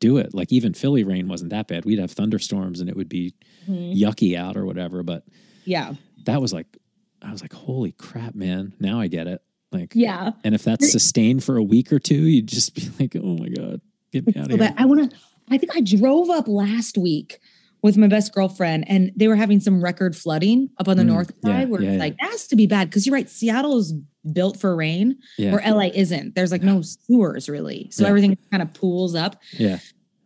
[0.00, 0.34] do it.
[0.34, 1.84] Like even Philly rain wasn't that bad.
[1.86, 3.34] We'd have thunderstorms and it would be
[3.66, 3.98] Mhm.
[3.98, 5.02] yucky out or whatever.
[5.02, 5.24] But
[5.64, 5.94] Yeah.
[6.24, 6.76] that was like
[7.22, 8.74] I was like, holy crap, man.
[8.78, 9.40] Now I get it.
[9.72, 10.32] Like Yeah.
[10.44, 13.48] and if that's sustained for a week or two, you'd just be like, oh my
[13.48, 13.80] God,
[14.20, 14.74] get me out of here.
[14.76, 15.16] I want to.
[15.50, 17.38] I think I drove up last week
[17.82, 21.06] with my best girlfriend, and they were having some record flooding up on the Mm,
[21.08, 21.70] north yeah, side.
[21.70, 22.00] Where yeah, it's yeah.
[22.02, 23.28] like that has to be bad because you're right.
[23.30, 23.94] Seattle is
[24.32, 25.52] built for rain, yeah.
[25.52, 26.34] where LA isn't.
[26.34, 28.08] There's like no sewers really, so Yeah.
[28.08, 29.40] everything kind of pools up.
[29.52, 29.78] yeah.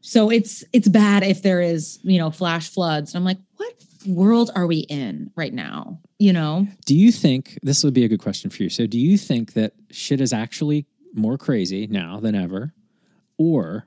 [0.02, 3.12] So it's it's bad if there is you know flash floods.
[3.14, 3.74] And I'm like, what
[4.06, 6.00] world are we in right now?
[6.18, 8.70] You know, Do you think this would be a good question for you?
[8.70, 12.72] So, do you think that shit is actually more crazy now than ever,
[13.40, 13.86] or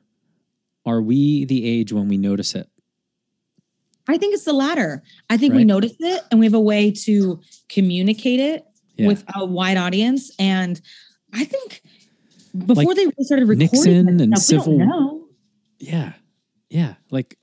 [0.83, 2.67] are we the age when we notice it?
[4.07, 5.03] I think it's the latter.
[5.29, 7.39] I think we notice it and we have a way to
[7.69, 8.65] communicate it
[8.97, 9.07] Yeah.
[9.07, 10.31] with a wide audience.
[10.39, 10.81] And
[11.31, 11.83] I think
[12.57, 15.27] before Like they really started recording Nixon and stuff, civil- know.
[15.79, 16.13] Yeah,
[16.69, 16.95] yeah.
[17.11, 17.37] Like,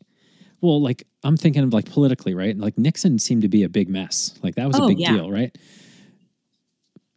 [0.60, 2.58] well, like I'm thinking of like politically, right?
[2.58, 4.34] Like Nixon seemed to be a big mess.
[4.42, 5.12] Like that was a Oh, big yeah.
[5.12, 5.56] deal, right?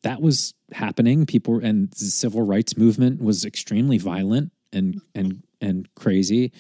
[0.04, 1.26] That was happening.
[1.26, 6.52] People and the civil rights movement was extremely violent and and and crazy.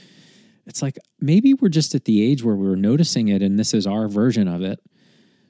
[0.66, 3.86] It's like maybe we're just at the age where we're noticing it, and this is
[3.86, 4.80] our version of it.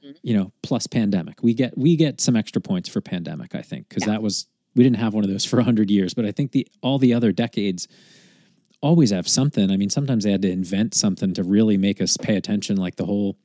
[0.04, 0.12] Mm-hmm.
[0.22, 1.42] You know, plus pandemic.
[1.42, 4.14] We get we get some extra points for pandemic, I think, because Yeah.
[4.14, 6.14] that was we didn't have one of those for hundred years.
[6.14, 7.86] But I think the all the other decades
[8.80, 9.70] always have something.
[9.70, 12.76] I mean, sometimes they had to invent something to really make us pay attention.
[12.76, 13.38] Like the whole,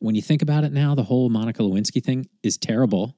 [0.00, 3.16] when you think about it now, the whole Monica Lewinsky thing is terrible.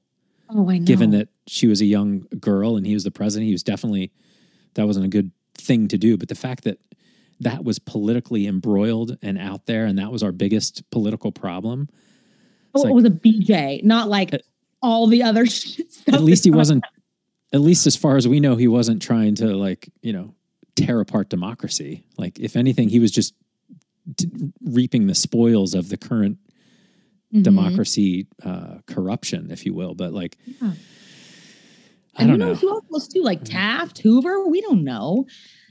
[0.49, 0.85] Oh, I know.
[0.85, 4.11] Given that she was a young girl and he was the president, he was definitely
[4.75, 6.17] that wasn't a good thing to do.
[6.17, 6.79] But the fact that
[7.41, 11.87] that was politically embroiled and out there, and that was our biggest political problem.
[12.75, 14.43] oh, like- it was a BJ, not like At-
[14.81, 15.45] all the other
[16.07, 16.83] At least he wasn't.
[17.51, 20.33] At least as far as we know, he wasn't trying to like you know
[20.75, 22.03] tear apart democracy.
[22.17, 23.33] Like if anything, he was just
[24.17, 24.29] t-
[24.63, 26.37] reaping the spoils of the current
[27.33, 27.43] Mhm.
[27.43, 29.93] democracy uh, corruption, if you will.
[29.95, 30.73] But like, Yeah.
[32.19, 32.53] And who know.
[32.53, 33.21] who else was too?
[33.23, 33.51] Like mm.
[33.51, 34.47] Taft, Hoover?
[34.47, 35.25] We don't know.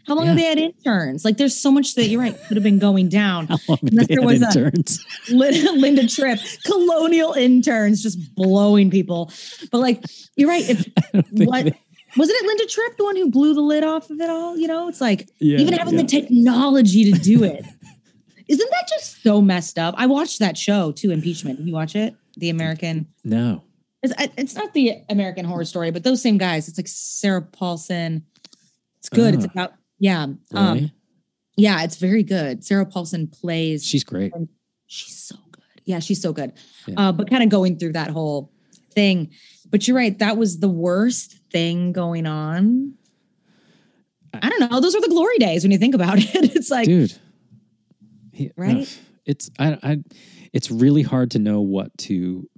[0.08, 1.22] How long have they had interns?
[1.22, 3.46] Like there's so much that you're right could have been going down.
[3.82, 5.04] Unless there was interns?
[5.28, 9.30] Lin- Linda Tripp, colonial interns just blowing people.
[9.70, 10.02] But like,
[10.34, 10.66] you're right.
[10.66, 11.80] If I don't think what they-
[12.16, 14.56] wasn't it Linda Tripp, the one who blew the lid off of it all?
[14.56, 16.02] You know, it's like yeah, even having yeah.
[16.02, 17.66] the technology to do it.
[18.48, 19.94] Isn't that just so messed up?
[19.98, 21.58] I watched that show too, Impeachment.
[21.58, 22.14] Did you watch it?
[22.38, 23.08] The American.
[23.24, 23.62] no.
[24.02, 26.68] It's, it's not the American Horror Story, but those same guys.
[26.68, 28.24] It's like Sarah Paulson.
[28.98, 29.34] It's good.
[29.34, 29.50] It's Ah.
[29.52, 30.26] about yeah.
[30.54, 30.92] Um
[31.56, 32.64] yeah, it's very good.
[32.64, 34.32] Sarah Paulson plays She's great.
[34.86, 35.62] she's so good.
[35.84, 36.52] Yeah, she's so good.
[36.86, 36.94] Yeah.
[37.08, 38.52] Uh, but kind of going through that whole
[38.92, 39.30] thing.
[39.70, 42.94] But you're right, that was the worst thing going on.
[44.34, 44.80] I don't know.
[44.80, 46.54] Those are the glory days when you think about it.
[46.56, 47.14] It's like, dude.
[48.32, 48.82] He- Right?
[48.82, 48.88] ugh,
[49.26, 49.96] it's I, I
[50.52, 52.48] it's really hard to know what to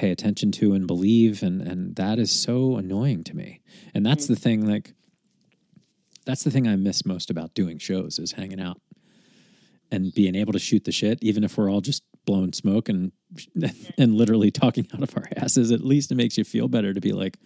[0.00, 3.60] pay attention to and believe and and that is so annoying to me.
[3.94, 4.34] And that's Mm-hmm.
[4.34, 4.94] the thing like
[6.26, 8.80] that's the thing I miss most about doing shows is hanging out
[9.92, 13.12] and being able to shoot the shit even if we're all just blowing smoke and
[13.98, 17.00] and literally talking out of our asses at least it makes you feel better to
[17.00, 17.36] be like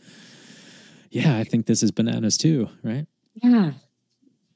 [1.11, 3.07] yeah, I think this is bananas too, right?
[3.40, 3.73] yeah,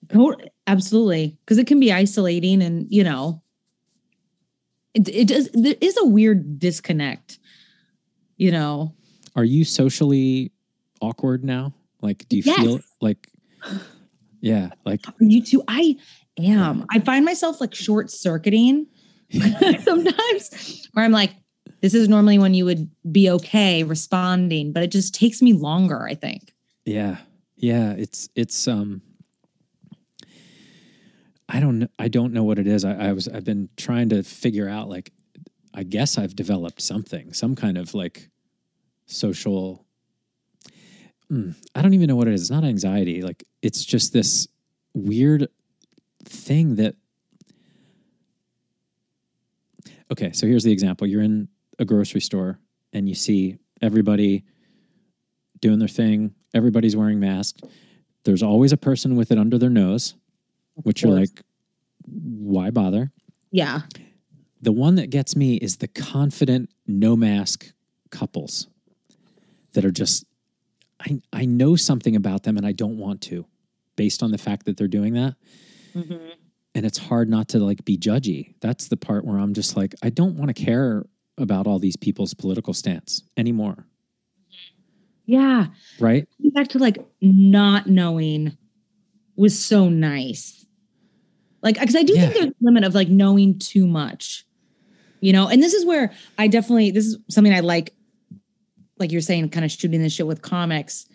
[0.08, 1.38] tot- absolutely.
[1.44, 3.42] Because it can be isolating and, you know,
[4.94, 7.38] it, it does, there is a weird disconnect,
[8.38, 8.94] you know.
[9.36, 10.50] Are you socially
[11.02, 11.74] awkward now?
[12.00, 12.56] Like, do you Yes.
[12.56, 13.28] feel like,
[14.40, 15.62] yeah, like, You too.
[15.68, 15.96] I
[16.38, 16.86] am.
[16.90, 18.86] I find myself like short circuiting
[19.82, 21.32] sometimes where I'm like,
[21.82, 26.06] this is normally when you would be okay responding, but it just takes me longer,
[26.08, 26.52] I think.
[26.84, 27.18] yeah,
[27.56, 29.02] yeah, it's, it's, um,
[31.48, 31.88] I don't know.
[31.98, 32.84] I don't know what it is.
[32.84, 35.12] I, I was, I've been trying to figure out, like,
[35.74, 38.30] I guess I've developed something, some kind of like
[39.06, 39.84] social,
[41.30, 42.42] Mm, I don't even know what it is.
[42.42, 43.22] It's not anxiety.
[43.22, 44.48] Like, it's just this
[44.94, 45.48] weird
[46.24, 46.94] thing that,
[50.10, 51.06] okay, so here's the example.
[51.06, 52.58] You're in a grocery store
[52.92, 54.44] and you see everybody
[55.60, 57.60] doing their thing, everybody's wearing masks.
[58.24, 60.14] There's always a person with it under their nose,
[60.74, 61.42] which you're like,
[62.06, 63.12] why bother?
[63.50, 63.82] Yeah.
[64.60, 67.72] The one that gets me is the confident no mask
[68.10, 68.68] couples
[69.72, 70.24] that are just
[71.00, 73.46] I I know something about them and I don't want to
[73.96, 75.34] based on the fact that they're doing that
[75.94, 76.28] mm-hmm.
[76.74, 78.54] and it's hard not to like be judgy.
[78.60, 81.04] That's the part where I'm just like I don't want to care
[81.36, 83.86] about all these people's political stance anymore,
[85.24, 85.66] Yeah.
[86.00, 86.26] right?
[86.52, 88.56] Back to like not knowing
[89.36, 90.66] was so nice.
[91.62, 94.44] Like, because I do think there's a limit of like knowing too much,
[95.20, 95.48] you know?
[95.48, 97.94] And this is where I definitely, this is something I like,
[98.98, 101.06] like you're saying, kind of shooting this shit with comics,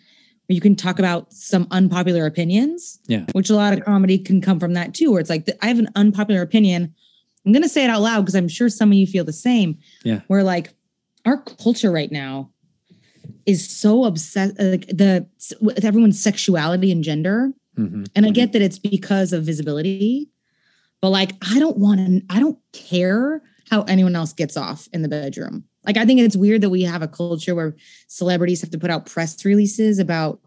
[0.46, 3.24] where you can talk about some unpopular opinions, Yeah.
[3.32, 5.78] which a lot of comedy can come from that too, where it's like, I have
[5.78, 6.94] an unpopular opinion.
[7.46, 9.32] I'm going to say it out loud because I'm sure some of you feel the
[9.32, 9.78] same.
[10.02, 10.20] Yeah.
[10.28, 10.70] Where like
[11.26, 12.50] our culture right now
[13.46, 15.26] is so obsessed, like the
[15.60, 17.52] with everyone's sexuality and gender.
[17.78, 18.06] Mhm.
[18.14, 20.30] And I get that it's because of visibility,
[21.02, 25.02] but like, I don't want to, I don't care how anyone else gets off in
[25.02, 25.64] the bedroom.
[25.86, 27.76] Like, I think it's weird that we have a culture where
[28.08, 30.40] celebrities have to put out press releases about,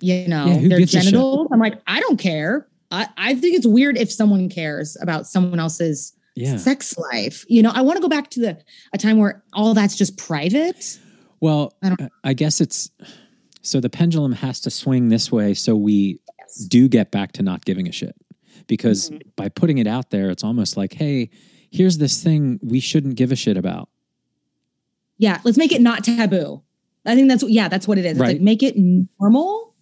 [0.00, 1.48] you know, Yeah, their genitals.
[1.52, 2.68] I'm like, I don't care.
[2.90, 6.56] I, I think it's weird if someone cares about someone else's Yeah.
[6.58, 7.44] sex life.
[7.48, 8.58] You know, I want to go back to the
[8.92, 10.98] a time where all that's just private.
[11.40, 12.90] Well, I I, don't- I guess it's
[13.62, 16.20] so the pendulum has to swing this way so we
[16.68, 18.14] do get back to not giving a shit.
[18.68, 19.28] Because Mm-hmm.
[19.36, 21.30] by putting it out there, it's almost like, hey,
[21.72, 23.88] here's this thing we shouldn't give a shit about.
[25.18, 26.62] Yeah, let's make it not taboo.
[27.04, 28.18] I think that's yeah, that's what it is.
[28.18, 28.34] Right.
[28.34, 28.74] like make it
[29.18, 29.74] normal.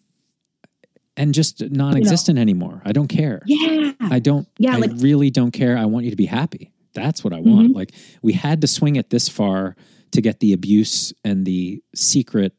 [1.16, 2.80] And just non existent anymore.
[2.84, 3.42] I don't care.
[3.44, 3.92] Yeah.
[4.00, 5.02] I don't, Yeah, I like- Mm-hmm.
[5.02, 5.76] really don't care.
[5.76, 6.72] I want you to be happy.
[6.94, 7.74] That's what I want.
[7.76, 9.76] Like, we had to swing it this far
[10.12, 12.54] to get the abuse and the secret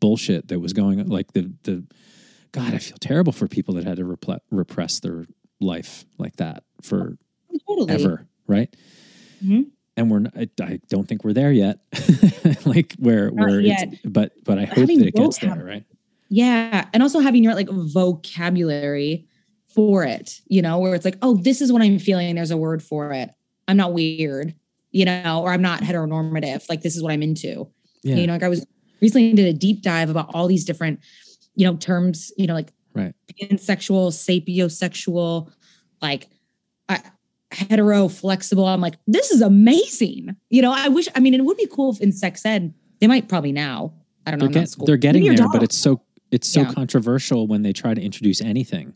[0.00, 1.84] bullshit that was going like the, the,
[2.52, 5.26] God, I feel terrible for people that had to repre- repress their
[5.60, 7.16] life like that for
[7.68, 7.92] totally.
[7.94, 8.74] ever, right?
[9.44, 9.66] Mhm.
[9.96, 11.78] And we're not, I, don't think we're there yet.
[12.64, 13.92] like where Not where yet.
[13.92, 15.84] it's but but I hope that it gets there, right?
[16.28, 16.86] Yeah.
[16.92, 19.26] And also having your like vocabulary
[19.68, 22.34] for it, you know, where it's like, oh, this is what I'm feeling.
[22.34, 23.30] There's a word for it.
[23.68, 24.54] I'm not weird,
[24.92, 26.68] you know, or I'm not heteronormative.
[26.68, 27.68] Like this is what I'm into.
[28.02, 28.16] Yeah.
[28.16, 28.66] You know, like I was
[29.00, 31.00] recently did a deep dive about all these different,
[31.54, 33.14] you know, terms, you know, like Right.
[33.40, 35.50] pansexual, sapiosexual,
[36.02, 36.28] like
[37.50, 38.66] hetero, flexible.
[38.66, 40.36] I'm like, this is amazing.
[40.50, 43.06] You know, I wish, I mean, it would be cool if in sex ed, they
[43.06, 43.94] might probably now.
[44.26, 44.48] I don't know.
[44.48, 46.72] they're, get, they're getting there, your but it's so it's so Yeah.
[46.72, 48.94] controversial when they try to introduce anything,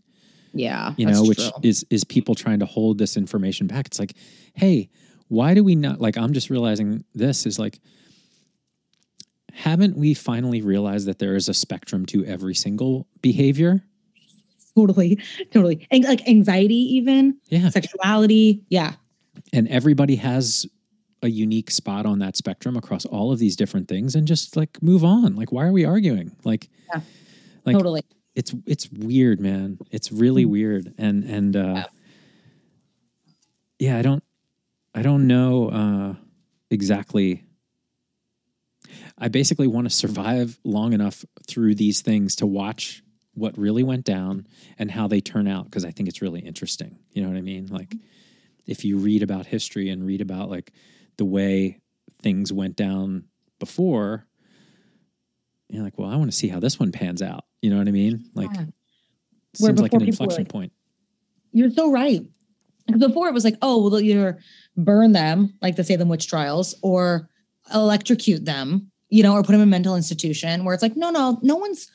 [0.52, 1.50] yeah, you know, which true.
[1.62, 3.86] is is people trying to hold this information back.
[3.86, 4.12] It's like,
[4.52, 4.90] hey,
[5.28, 7.80] why do we not like I'm just realizing this is like
[9.52, 13.84] haven't we finally realized that there is a spectrum to every single behavior?
[14.76, 15.18] Totally,
[15.52, 15.86] totally.
[15.90, 17.68] And like anxiety, even Yeah.
[17.70, 18.62] sexuality.
[18.68, 18.94] Yeah.
[19.52, 20.66] and everybody has
[21.22, 24.80] a unique spot on that spectrum across all of these different things and just like
[24.82, 27.00] move on like why are we arguing like yeah.
[27.64, 28.02] like totally.
[28.34, 29.78] it's it's weird, man.
[29.90, 31.86] It's really weird, and and uh,
[33.78, 34.22] yeah, I don't
[34.94, 36.14] I don't know uh,
[36.70, 37.44] exactly.
[39.16, 43.03] I basically want to survive long enough through these things to watch
[43.34, 44.46] what really went down
[44.78, 46.98] and how they turn out because I think it's really interesting.
[47.12, 47.66] You know what I mean?
[47.66, 48.06] Like mm-hmm.
[48.66, 50.72] if you read about history and read about like
[51.16, 51.80] the way
[52.22, 53.24] things went down
[53.58, 54.26] before,
[55.68, 57.44] you're like, well, I want to see how this one pans out.
[57.62, 58.30] You know what I mean?
[58.34, 58.66] Like Yeah.
[59.54, 60.72] seems like an inflection like- point.
[61.52, 62.22] You're so right.
[62.86, 64.38] Because Before it was like, oh, well, either
[64.76, 67.30] burn them, like the Salem witch trials, or
[67.72, 70.64] electrocute them, you know, or put them in a mental institution.
[70.64, 71.90] Where it's like, no, no, no one's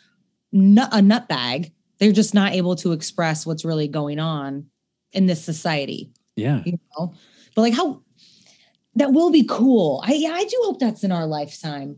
[0.51, 1.71] nut, a nutbag.
[1.99, 4.67] They're just not able to express what's really going on
[5.11, 6.61] in this society, Yeah.
[6.65, 7.13] you know.
[7.55, 8.01] But like, how
[8.95, 10.01] that will be cool.
[10.05, 11.97] I yeah, I do hope that's in our lifetime.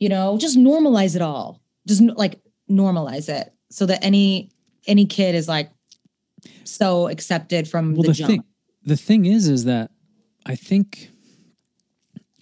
[0.00, 1.60] You know, just normalize it all.
[1.86, 4.50] Just like normalize it so that any
[4.86, 5.70] any kid is like
[6.64, 8.30] so accepted from Well, the, the jump.
[8.30, 8.44] thing,
[8.84, 9.90] the thing is, is that
[10.46, 11.10] I think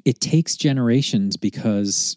[0.04, 2.16] it takes generations because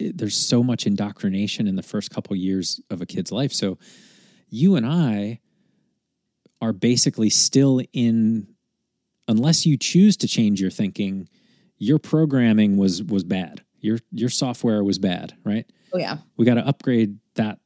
[0.00, 3.52] there's so much indoctrination in the first couple years of a kid's life.
[3.52, 3.78] So
[4.48, 5.40] you and I
[6.60, 8.46] are basically still in,
[9.26, 11.28] unless you choose to change your thinking,
[11.78, 13.62] your programming was was bad.
[13.80, 15.64] Your your software was bad, right?
[15.94, 16.18] oh yeah.
[16.36, 17.58] we got to upgrade that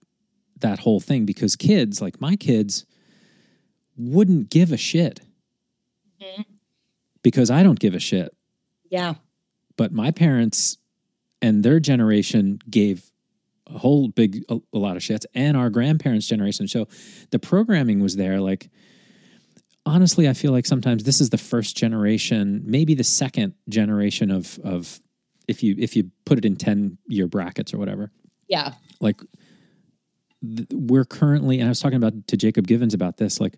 [0.60, 2.86] that whole thing because kids like my kids
[3.96, 5.18] wouldn't give a shit
[6.22, 6.44] Mhm.
[7.24, 8.32] because I don't give a shit
[8.90, 9.14] Yeah.
[9.76, 10.78] but my parents
[11.42, 13.10] and their generation gave
[13.66, 16.66] a whole big a, a lot of shits and our grandparents generation.
[16.68, 16.88] So
[17.30, 18.70] the programming was there like
[19.84, 24.56] honestly i feel like sometimes this is the first generation maybe the second generation of
[24.62, 25.00] of
[25.48, 28.12] if you if you put it in 10 year brackets or whatever.
[28.46, 28.74] Yeah.
[29.00, 29.20] like
[30.40, 33.54] th- we're currently and i was talking about to jacob givens about this like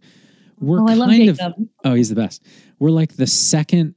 [0.60, 1.40] we're oh, kind of
[1.84, 2.42] oh he's the best.
[2.78, 3.94] We're like the second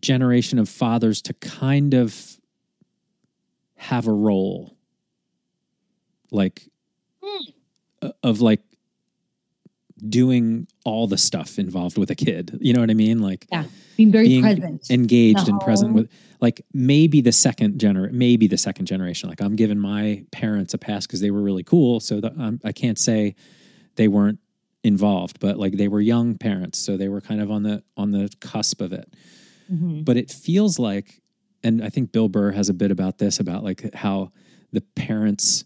[0.00, 2.38] generation of fathers to kind of
[3.84, 4.76] have a role.
[6.30, 6.68] Like
[8.02, 8.60] uh, of like
[10.08, 12.58] doing all the stuff involved with a kid.
[12.60, 13.20] You know what i mean?
[13.20, 13.46] Like
[13.96, 14.90] Being very being present.
[14.90, 19.28] engaged and present with like maybe the second gener maybe the second generation.
[19.28, 22.60] Like i'm giving my parents a pass because they were really cool so that, um,
[22.64, 23.34] i can't say
[23.96, 24.40] they weren't
[24.82, 28.10] involved but like they were young parents so they were kind of on the on
[28.10, 29.08] the cusp of it.
[29.72, 30.04] Mhm.
[30.04, 31.22] but it feels like
[31.64, 34.30] and i think bill burr has a bit about this about like how
[34.72, 35.64] the parents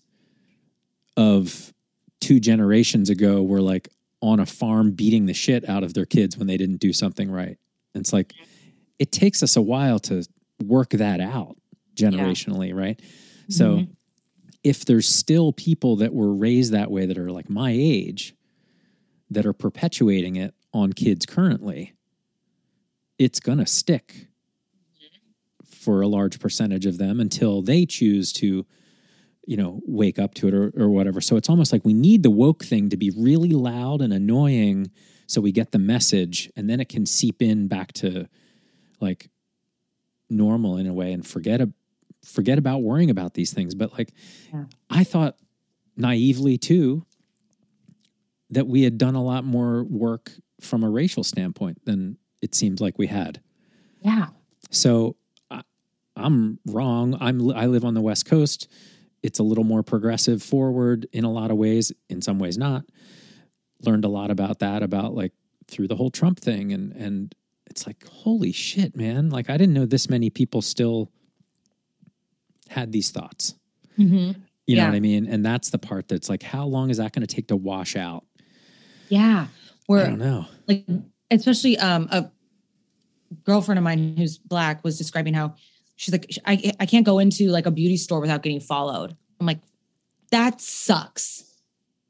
[1.16, 1.72] of
[2.20, 3.88] two generations ago were like
[4.20, 7.30] on a farm beating the shit out of their kids when they didn't do something
[7.30, 7.56] right.
[7.94, 8.34] And it's like
[8.98, 10.26] it takes us a while to
[10.64, 11.56] work that out
[11.94, 13.00] generationally right?
[13.48, 13.88] So Mhm.
[14.64, 18.34] if there's still people that were raised that way that are like my age
[19.30, 21.94] that are perpetuating it on kids currently,
[23.18, 24.28] it's going to stick
[25.88, 28.66] for a large percentage of them until they choose to,
[29.46, 31.18] you know, wake up to it or, or whatever.
[31.22, 34.90] So it's almost like we need the woke thing to be really loud and annoying
[35.26, 38.28] so we get the message and then it can seep in back to
[39.00, 39.30] like
[40.28, 41.72] normal in a way and forget a,
[42.22, 43.74] forget about worrying about these things.
[43.74, 44.12] But like,
[44.52, 44.64] Yeah.
[44.90, 45.38] I thought
[45.96, 47.06] naively too
[48.50, 52.78] that we had done a lot more work from a racial standpoint than it seemed
[52.82, 53.40] like we had.
[54.02, 54.26] Yeah.
[54.70, 55.16] So
[56.18, 57.16] I'm wrong.
[57.20, 58.68] I'm I live on the West Coast.
[59.22, 61.92] It's a little more progressive forward in a lot of ways.
[62.08, 62.84] In some ways, not.
[63.82, 65.32] Learned a lot about that about like
[65.68, 67.34] through the whole Trump thing, and and
[67.66, 69.30] it's like holy shit, man!
[69.30, 71.10] Like I didn't know this many people still
[72.68, 73.54] had these thoughts.
[73.96, 74.86] hmm You know Yeah.
[74.88, 75.26] what I mean?
[75.26, 77.96] And that's the part that's like, how long is that going to take to wash
[77.96, 78.24] out?
[79.08, 79.46] Yeah.
[79.48, 79.50] I
[79.86, 80.44] Where don't know.
[80.66, 80.84] like
[81.30, 82.30] especially um a
[83.44, 85.54] girlfriend of mine who's black was describing how
[85.98, 89.14] she's like I I can't go into like a beauty store without getting followed.
[89.38, 89.60] I'm like
[90.30, 91.44] that sucks.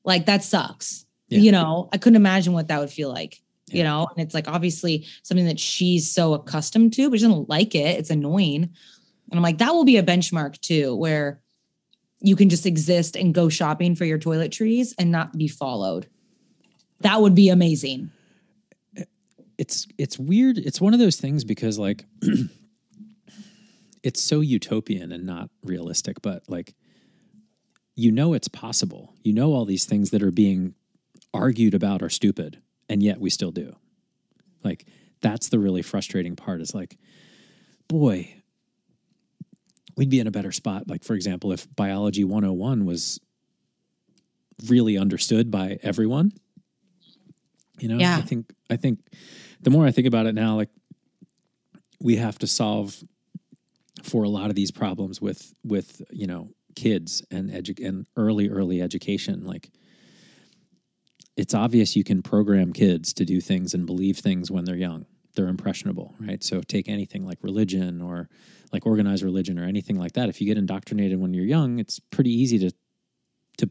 [0.04, 1.06] Like that sucks.
[1.28, 1.40] Yeah.
[1.40, 3.42] You know, I couldn't imagine what that would feel like.
[3.70, 7.50] You know, and it's like obviously something that she's so accustomed to, but she doesn't
[7.50, 7.98] like it.
[7.98, 8.62] It's annoying.
[8.62, 11.38] And I'm like, that will be a benchmark too, where
[12.20, 16.08] you can just exist and go shopping for your toiletries and not be followed.
[17.00, 18.10] That would be amazing.
[19.58, 20.56] it's it's weird.
[20.56, 22.06] It's one of those things because like
[24.02, 26.74] it's so utopian and not realistic, but like
[27.94, 29.14] you know it's possible.
[29.22, 30.74] You know all these things that are being
[31.34, 33.76] argued about are stupid, and yet we still do.
[34.62, 34.86] Like
[35.20, 36.96] that's the really frustrating part is like,
[37.88, 38.34] boy,
[39.96, 40.88] we'd be in a better spot.
[40.88, 43.20] Like, for example, if biology 101 was
[44.66, 46.32] really understood by everyone.
[47.78, 48.16] You know, Yeah.
[48.16, 49.00] I think I think
[49.60, 50.70] the more I think about it now, like
[52.00, 52.96] we have to solve
[54.02, 58.48] for a lot of these problems with with you know kids and edu- and early
[58.48, 59.70] early education like
[61.36, 65.06] it's obvious you can program kids to do things and believe things when they're young.
[65.34, 66.42] They're impressionable right?
[66.42, 68.28] So take anything like religion or
[68.72, 70.28] like organized religion or anything like that.
[70.28, 72.72] If you get indoctrinated when you're young it's pretty easy to
[73.58, 73.70] to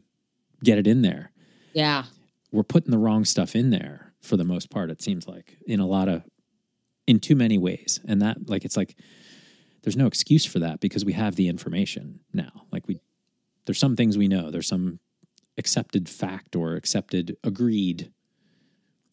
[0.64, 1.30] get it in there.
[1.74, 2.04] Yeah.
[2.50, 5.78] we're putting the wrong stuff in there for the most part it seems like in
[5.80, 6.24] a lot of
[7.06, 8.00] in too many ways.
[8.06, 8.96] And that like it's like
[9.88, 12.66] there's no excuse for that because we have the information now.
[12.70, 13.00] Like we
[13.64, 14.50] there's some things we know.
[14.50, 15.00] There's some
[15.56, 18.12] accepted fact or accepted agreed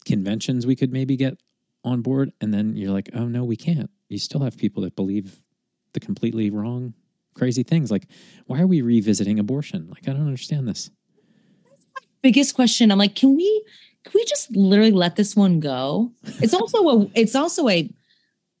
[0.04, 1.40] conventions we could maybe get
[1.82, 3.88] on board and then you're like oh no we can't.
[4.10, 5.40] You still have people that believe
[5.94, 6.92] the completely wrong
[7.32, 7.90] crazy things.
[7.90, 8.06] Like
[8.44, 9.88] why are we revisiting abortion?
[9.88, 10.90] Like i don't understand this.
[12.20, 12.92] Biggest question.
[12.92, 13.64] I'm like can we
[14.04, 16.12] can we just literally let this one go?
[16.42, 17.88] It's also a it's also a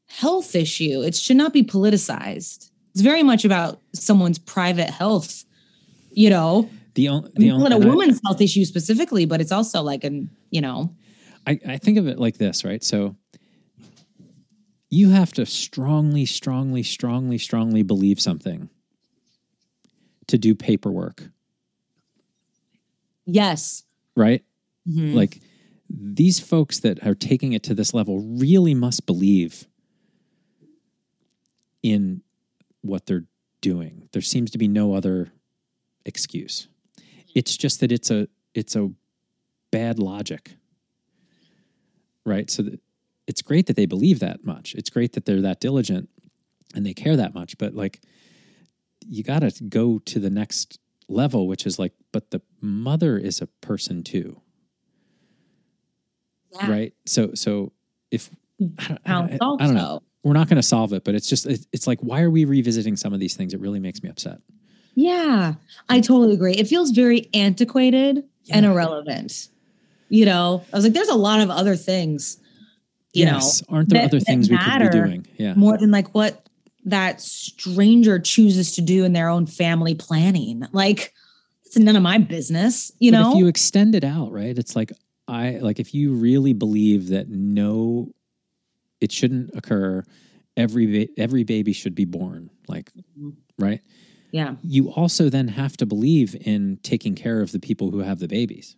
[0.06, 5.44] health issue it should not be politicized it's very much about someone's private health
[6.12, 9.82] you know the, on, I the only a woman's health issue specifically but it's also
[9.82, 10.94] like an you know
[11.46, 12.82] I, I think of it like this, right?
[12.82, 13.16] So
[14.90, 18.68] you have to strongly, strongly, strongly, strongly believe something
[20.26, 21.22] to do paperwork,
[23.26, 23.84] yes
[24.16, 24.42] right?
[24.88, 25.14] Mhm.
[25.14, 25.40] Like
[25.88, 29.66] these folks that are taking it to this level really must believe
[31.92, 32.22] in
[32.82, 33.24] what they're
[33.60, 34.08] doing.
[34.12, 35.32] There seems to be no other
[36.04, 36.68] excuse.
[37.34, 38.90] It's just that it's a it's a
[39.70, 40.56] bad logic.
[42.24, 42.50] Right?
[42.50, 42.80] So that
[43.26, 44.74] it's great that they believe that much.
[44.74, 46.08] It's great that they're that diligent
[46.74, 48.00] and they care that much, but like
[49.06, 50.78] you got to go to the next
[51.08, 54.40] level which is like but the mother is a person too
[56.52, 56.68] Yeah.
[56.68, 57.70] right so so
[58.10, 58.28] if
[58.68, 60.02] I don't, I, I don't know.
[60.22, 62.44] We're not going to solve it but it's just it, it's like why are we
[62.44, 64.38] revisiting some of these things it really makes me upset
[64.94, 65.54] Yeah,
[65.88, 66.54] I totally agree.
[66.54, 69.48] It feels very antiquated and irrelevant.
[70.08, 72.38] You know, I was like, there's a lot of other things,
[73.12, 76.14] you yes aren't there that- other things we could be doing yeah more than like
[76.14, 76.48] what
[76.86, 80.62] that stranger chooses to do in their own family planning.
[80.72, 81.12] Like,
[81.64, 83.32] it's none of my business, you But know?
[83.32, 84.92] if you extend it out right it's like
[85.28, 88.08] i like if you really believe that no
[89.00, 90.02] it shouldn't occur
[90.56, 93.34] every ba- every baby should be born like Mhm.
[93.58, 93.80] right
[94.32, 94.56] yeah.
[94.62, 98.28] you also then have to believe in taking care of the people who have the
[98.28, 98.76] babies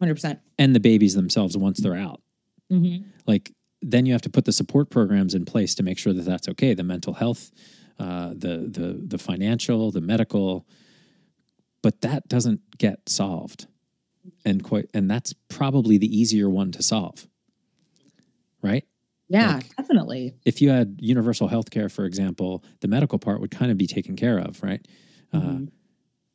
[0.00, 0.14] 100%.
[0.14, 2.20] percent and the babies themselves once they're out
[2.72, 3.04] Mm-hmm.
[3.26, 6.24] like then you have to put the support programs in place to make sure that
[6.24, 7.50] that's okay the mental health
[7.98, 10.66] uh, the the the financial the medical
[11.82, 13.66] but that doesn't get solved
[14.46, 17.28] and quite and that's probably the easier one to solve
[18.62, 18.84] right
[19.28, 20.34] Yeah, Like- definitely.
[20.44, 23.86] if you had universal health care for example the medical part would kind of be
[23.86, 24.86] taken care of right
[25.32, 25.68] uh, Mhm.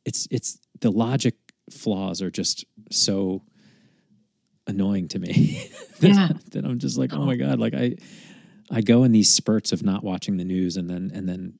[0.04, 1.36] it's it's the logic
[1.70, 3.42] flaws are just so
[4.66, 5.68] annoying to me
[6.00, 6.28] that, Yeah.
[6.52, 7.96] that I'm just like, oh my god, like I
[8.70, 11.58] I go in these spurts of not watching the news and then and then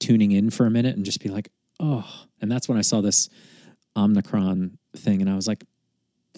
[0.00, 2.04] tuning in for a minute and just be like, oh,
[2.40, 3.28] and that's when I saw this
[3.96, 5.64] Omicron thing and I was like,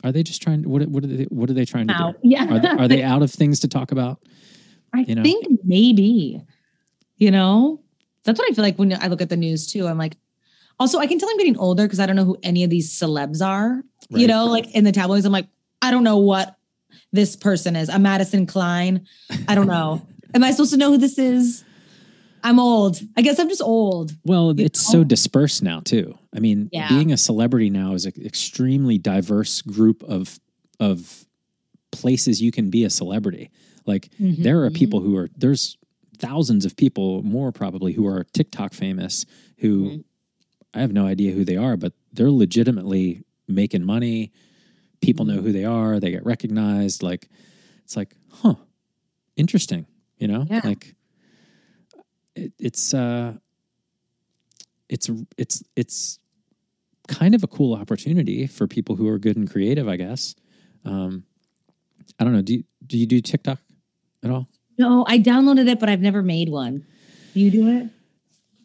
[0.05, 2.13] are they just trying what what are they what are they trying to Wow.
[2.13, 2.19] do?
[2.29, 2.47] Yeah.
[2.55, 4.21] Are they, are they out of things to talk about?
[4.93, 5.23] I you know?
[5.23, 6.41] think maybe,
[7.17, 7.81] you know,
[8.25, 9.87] that's what I feel like when I look at the news too.
[9.87, 10.17] I'm like,
[10.79, 12.91] also, I can tell I'm getting older because I don't know who any of these
[12.91, 13.83] celebs are.
[14.09, 15.47] You know, like in the tabloids, I'm like,
[15.83, 16.57] I don't know what
[17.13, 17.89] this person is.
[17.91, 19.07] I'm Madison Klein.
[19.47, 20.05] I don't know.
[20.35, 21.65] Am I supposed to know who this is?
[22.43, 22.99] I'm old.
[23.17, 24.13] I guess I'm just old.
[24.25, 26.17] Well, it's so dispersed now too.
[26.35, 26.89] I mean, Yeah.
[26.89, 30.39] being a celebrity now is an extremely diverse group of
[30.79, 31.27] of
[31.93, 33.51] places you can be a celebrity.
[33.87, 35.77] Like there are people who are there's
[36.19, 39.27] thousands of people more probably who are TikTok famous
[39.59, 40.05] who Mhm.
[40.75, 44.31] I have no idea who they are, but they're legitimately making money.
[45.01, 47.29] People know who they are, they get recognized like
[47.85, 48.55] it's like, huh,
[49.37, 49.87] interesting,
[50.19, 50.47] you know?
[50.49, 50.61] Yeah.
[50.65, 50.95] Like
[52.37, 53.37] it, it's uh
[54.89, 56.20] it's it's it's
[57.11, 60.35] kind of a cool opportunity for people who are good and creative, I guess.
[60.85, 61.25] Um,
[62.19, 62.43] I don't know.
[62.43, 63.59] Do you, do you do TikTok
[64.23, 64.49] at all?
[64.79, 66.87] No, I downloaded it, but I've never made one.
[67.35, 67.91] Do you do it?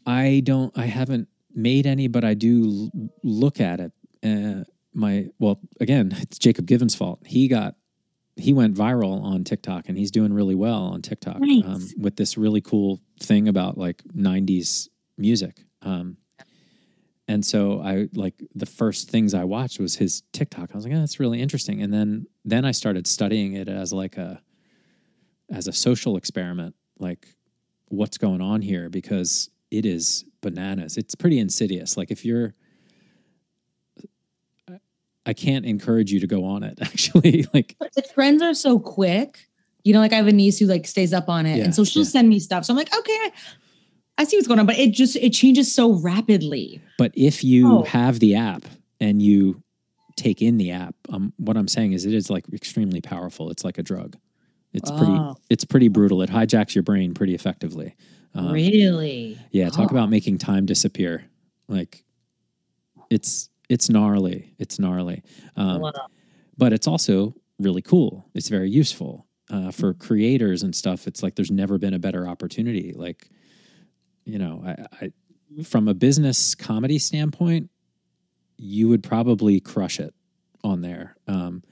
[0.05, 0.71] I don't.
[0.77, 3.91] I haven't made any, but I do l- look at it.
[4.23, 7.19] Uh, my well, again, it's Jacob Given's fault.
[7.25, 7.75] He got
[8.37, 12.37] he went viral on TikTok, and he's doing really well on TikTok um, with this
[12.37, 15.63] really cool thing about like '90s music.
[15.81, 16.17] Um,
[17.27, 20.69] and so I like the first things I watched was his TikTok.
[20.71, 21.81] I was like, oh, that's really interesting.
[21.81, 24.41] And then then I started studying it as like a
[25.49, 27.27] as a social experiment, like
[27.89, 30.97] what's going on here because it is bananas.
[30.97, 31.97] It's pretty insidious.
[31.97, 32.53] Like if you're
[35.27, 37.45] I can't encourage you to go on it actually.
[37.53, 39.49] like But the trends are so quick.
[39.83, 41.75] You know, like I have a niece who like stays up on it, Yeah, and
[41.75, 42.09] so she'll yeah.
[42.09, 42.65] send me stuff.
[42.65, 43.31] So I'm like, okay,
[44.17, 46.81] I, see what's going on, but it just it changes so rapidly.
[46.97, 47.83] But if you Oh.
[47.83, 48.65] have the app
[48.99, 49.61] and you
[50.15, 53.49] take in the app, um, what I'm saying is it is like extremely powerful.
[53.51, 54.17] It's like a drug.
[54.73, 55.11] It's pretty.
[55.13, 55.35] Oh.
[55.49, 56.21] It's pretty brutal.
[56.21, 57.95] It hijacks your brain pretty effectively.
[58.33, 59.37] Um, really?
[59.51, 59.95] Yeah, talk Oh.
[59.95, 61.23] about making time disappear.
[61.67, 62.03] Like,
[63.09, 64.53] it's it's gnarly.
[64.59, 65.23] It's gnarly.
[65.55, 65.91] Um, Wow.
[66.57, 68.25] but it's also really cool.
[68.35, 71.07] It's very useful uh, for creators and stuff.
[71.07, 72.93] It's like there's never been a better opportunity.
[72.95, 73.29] Like,
[74.25, 77.69] you know, I, I from a business comedy standpoint,
[78.57, 80.13] you would probably crush it
[80.63, 81.63] on there um,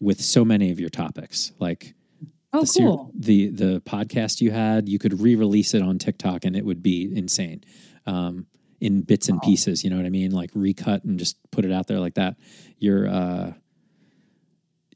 [0.00, 1.52] with so many of your topics.
[1.58, 1.94] Like
[2.52, 3.10] Oh, the, ser- cool.
[3.14, 7.10] the the podcast you had, you could re-release it on TikTok and it would be
[7.14, 7.62] insane.
[8.06, 8.46] Um,
[8.80, 10.30] in bits and pieces, you know what I mean?
[10.30, 12.36] Like recut and just put it out there like that.
[12.78, 13.52] Your uh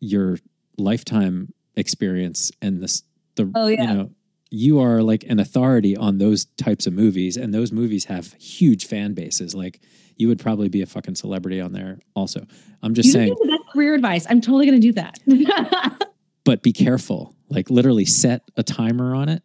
[0.01, 0.39] your
[0.79, 3.03] lifetime experience and this
[3.37, 3.83] the Oh, yeah.
[3.83, 4.11] you know
[4.53, 8.87] you are like an authority on those types of movies and those movies have huge
[8.87, 9.81] fan bases like
[10.17, 12.47] you would probably be a fucking celebrity on there also
[12.83, 14.27] i'm just You saying me career advice.
[14.29, 16.07] I'm totally going to do that.
[16.45, 17.35] but be careful.
[17.49, 19.43] Like literally set a timer on it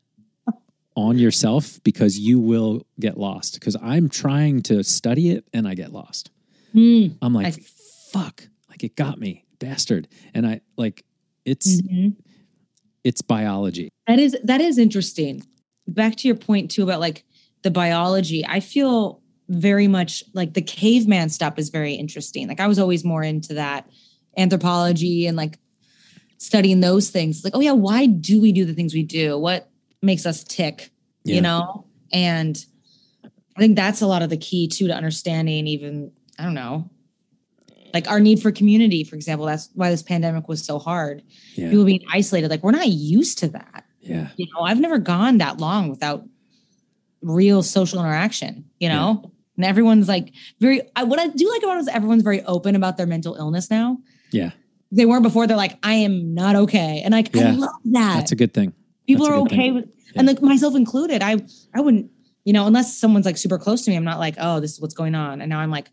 [0.96, 3.54] on yourself because you will get lost.
[3.54, 6.32] Because I'm trying to study it and I get lost.
[6.74, 7.08] Hmm.
[7.22, 7.66] I'm like, see.
[8.12, 10.08] fuck, like it got me, bastard.
[10.34, 11.04] And I like
[11.46, 12.16] it's Mhm.
[13.08, 13.90] It's biology.
[14.06, 15.42] That is that is interesting.
[15.88, 17.24] Back to your point too about like
[17.64, 18.46] the biology.
[18.46, 22.50] I feel very much like the caveman stuff is very interesting.
[22.50, 23.90] Like I was always more into that
[24.38, 25.58] anthropology and like
[26.38, 27.46] studying those things.
[27.46, 29.38] Like, oh yeah, why do we do the things we do?
[29.38, 29.70] What
[30.02, 30.92] makes us tick?
[31.24, 31.36] Yeah.
[31.36, 31.86] You know?
[32.12, 32.64] And
[33.24, 36.90] I think that's a lot of the key too to understanding even, I don't know,
[37.94, 39.46] like our need for community, for example.
[39.46, 41.24] That's why this pandemic was so hard.
[41.56, 41.70] Yeah.
[41.70, 42.50] People being isolated.
[42.50, 44.30] Like we're not used to that Yeah.
[44.38, 46.24] you know i've never gone that long without
[47.22, 51.78] real social interaction you know and everyone's like very I, what i do like about
[51.78, 53.98] it is everyone's very open about their mental illness now
[54.32, 54.52] Yeah.
[54.92, 57.48] they weren't before they're like i am not okay and like Yeah.
[57.50, 58.74] i love that That's a good thing.
[59.08, 59.76] people that's are okay thing.
[59.76, 59.86] with
[60.16, 61.38] and like myself included i
[61.74, 62.12] i wouldn't
[62.46, 64.80] you know unless someone's like super close to me i'm not like oh this is
[64.82, 65.90] what's going on and now i'm like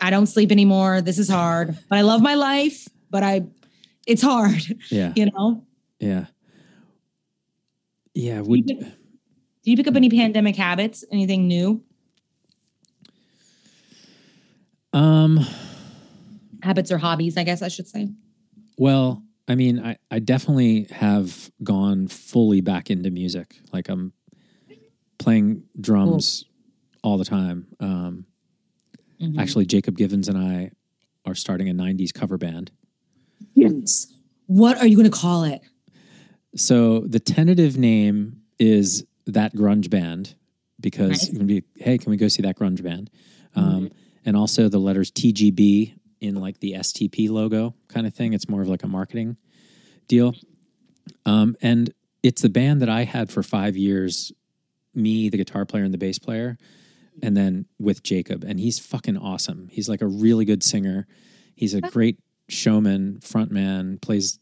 [0.00, 3.42] i don't sleep anymore this is hard but i love my life but i
[4.06, 5.12] it's hard Yeah.
[5.16, 5.64] you know
[6.00, 6.26] Yeah.
[8.14, 8.40] Yeah.
[8.40, 11.82] Would you- do you pick up any pandemic habits anything new
[14.92, 15.38] um
[16.62, 18.08] habits or hobbies, I guess I should say.
[18.78, 23.56] Well, I mean, I, I definitely have gone fully back into music.
[23.72, 24.12] Like I'm
[25.18, 26.44] playing drums
[27.04, 27.66] all the time.
[27.78, 28.26] Um,
[29.20, 29.38] Mhm.
[29.38, 30.70] Actually, Jacob Givens and I
[31.24, 32.70] are starting a 90s cover band.
[33.54, 34.06] Yes.
[34.46, 35.60] What are you going to call it?
[36.54, 40.34] So the tentative name is That Grunge Band
[40.80, 41.28] because Nice.
[41.32, 43.10] you can be, hey, can we go see that grunge band?
[43.54, 43.90] Um,
[44.24, 48.32] and also the letters TGB in like the STP logo kind of thing.
[48.34, 49.36] It's more of like a marketing
[50.08, 50.34] deal.
[51.24, 51.92] Um, and
[52.22, 54.32] it's the band that I had for five years,
[54.94, 56.58] me, the guitar player, and the bass player,
[57.22, 58.44] and then with Jacob.
[58.44, 59.68] And he's fucking awesome.
[59.70, 61.06] He's like a really good singer.
[61.54, 64.38] He's a great showman, frontman, plays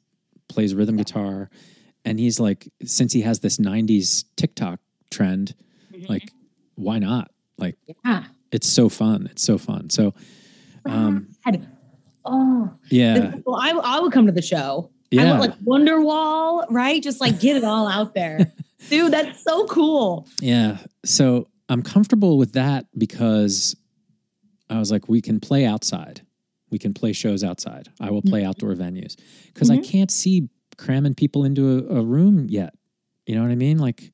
[0.49, 1.51] plays rhythm guitar.
[2.05, 4.79] And he's like, since he has this 90s TikTok
[5.11, 5.55] trend,
[6.09, 6.31] like,
[6.75, 7.31] why not?
[7.57, 8.25] Like, Yeah.
[8.53, 9.29] it's so fun.
[9.31, 9.89] It's so fun.
[9.89, 10.13] So,
[10.85, 11.67] um, God.
[12.27, 14.91] Oh, yeah, well, I, I would come to the show.
[15.13, 17.03] I yeah, want like Wonderwall, right?
[17.03, 18.53] Just like get it all out there.
[18.91, 20.27] Dude, that's so cool.
[20.41, 20.79] yeah.
[21.05, 23.75] So I'm comfortable with that because
[24.71, 26.21] I was like, we can play outside.
[26.71, 27.89] We can play shows outside.
[28.01, 29.17] I will play outdoor venues
[29.53, 29.85] because I Mhm.
[29.85, 30.49] can't see
[30.79, 32.75] cramming people into a, a room yet.
[33.27, 33.79] You know what I mean?
[33.79, 34.13] Like,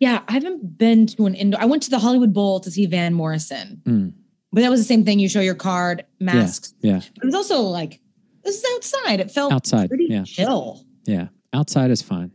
[0.00, 1.60] Yeah, I haven't been to an indoor.
[1.60, 4.12] I went to the Hollywood Bowl to see Van Morrison, mm,
[4.52, 5.20] but that was the same thing.
[5.20, 6.74] You show your card, masks.
[6.80, 8.00] yeah, But it was also like
[8.42, 9.20] this is outside.
[9.20, 9.88] It felt outside.
[9.88, 10.84] pretty Yeah, chill.
[11.06, 11.28] yeah.
[11.52, 12.32] Outside is fine.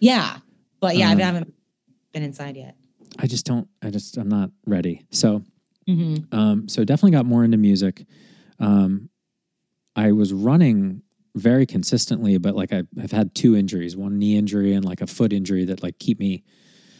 [0.00, 0.38] Yeah,
[0.80, 1.54] but yeah, Um, I haven't
[2.12, 2.76] been inside yet.
[3.18, 3.68] I just don't.
[3.82, 5.04] I just I'm not ready.
[5.10, 5.42] So
[5.88, 6.38] Mm-hmm.
[6.38, 8.04] Um, so definitely got more into music.
[8.60, 9.08] Um,
[9.96, 11.00] I was running
[11.34, 15.06] very consistently, but like I, I've had two injuries, one knee injury and like a
[15.06, 16.44] foot injury that like keep me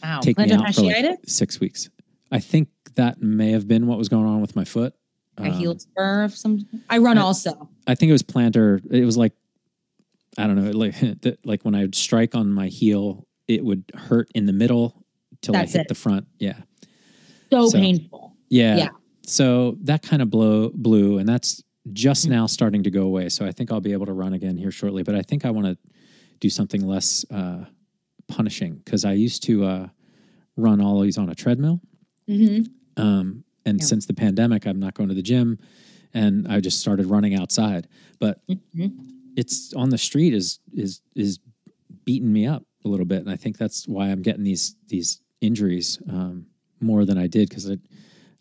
[0.01, 1.87] Wow, take me out for like six weeks.
[2.31, 4.95] I think that may have been what was going on with my foot.
[5.37, 6.57] A Um, heel spur of some.
[6.89, 7.69] I run I- also.
[7.85, 8.81] I think it was plantar.
[8.91, 9.33] It was like
[10.35, 13.83] I don't know, like that- like when I would strike on my heel, it would
[13.93, 14.98] hurt in the middle
[15.41, 15.87] till That's I hit it.
[15.89, 16.27] the front.
[16.39, 16.61] Yeah,
[17.51, 18.35] So, So- painful.
[18.49, 18.77] yeah.
[18.77, 18.89] Yeah.
[19.25, 21.63] So that kind of blow blew, and that's
[21.93, 22.29] just Mm.
[22.31, 23.29] now starting to go away.
[23.29, 25.03] So I think I'll be able to run again here shortly.
[25.03, 25.77] But I think I want to
[26.39, 27.65] do something less uh,
[28.27, 29.89] punishing because I used to uh,
[30.55, 31.81] run always on a treadmill.
[32.27, 32.61] hmm
[32.97, 33.85] Um, and Yeah.
[33.85, 35.57] since the pandemic, I'm not going to the gym,
[36.13, 37.87] and I just started running outside.
[38.19, 38.91] But Mhm.
[39.35, 41.39] it's on the street is is is
[42.05, 45.21] beating me up a little bit, and I think that's why I'm getting these these
[45.41, 46.45] injuries um,
[46.81, 47.79] more than I did because it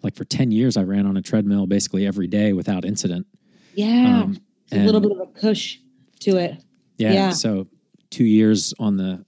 [0.02, 3.26] like for ten years I ran on a treadmill basically every day without incident.
[3.74, 4.22] Yeah.
[4.24, 4.38] Um,
[4.72, 5.78] a little bit of a push
[6.20, 6.62] to it.
[6.98, 7.30] Yeah, Yeah.
[7.30, 7.66] So
[8.10, 9.24] two years on the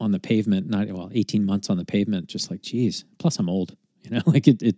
[0.00, 3.04] on the pavement, not well, eighteen months on the pavement, just like geez.
[3.18, 4.76] Plus I'm old, you know, like it it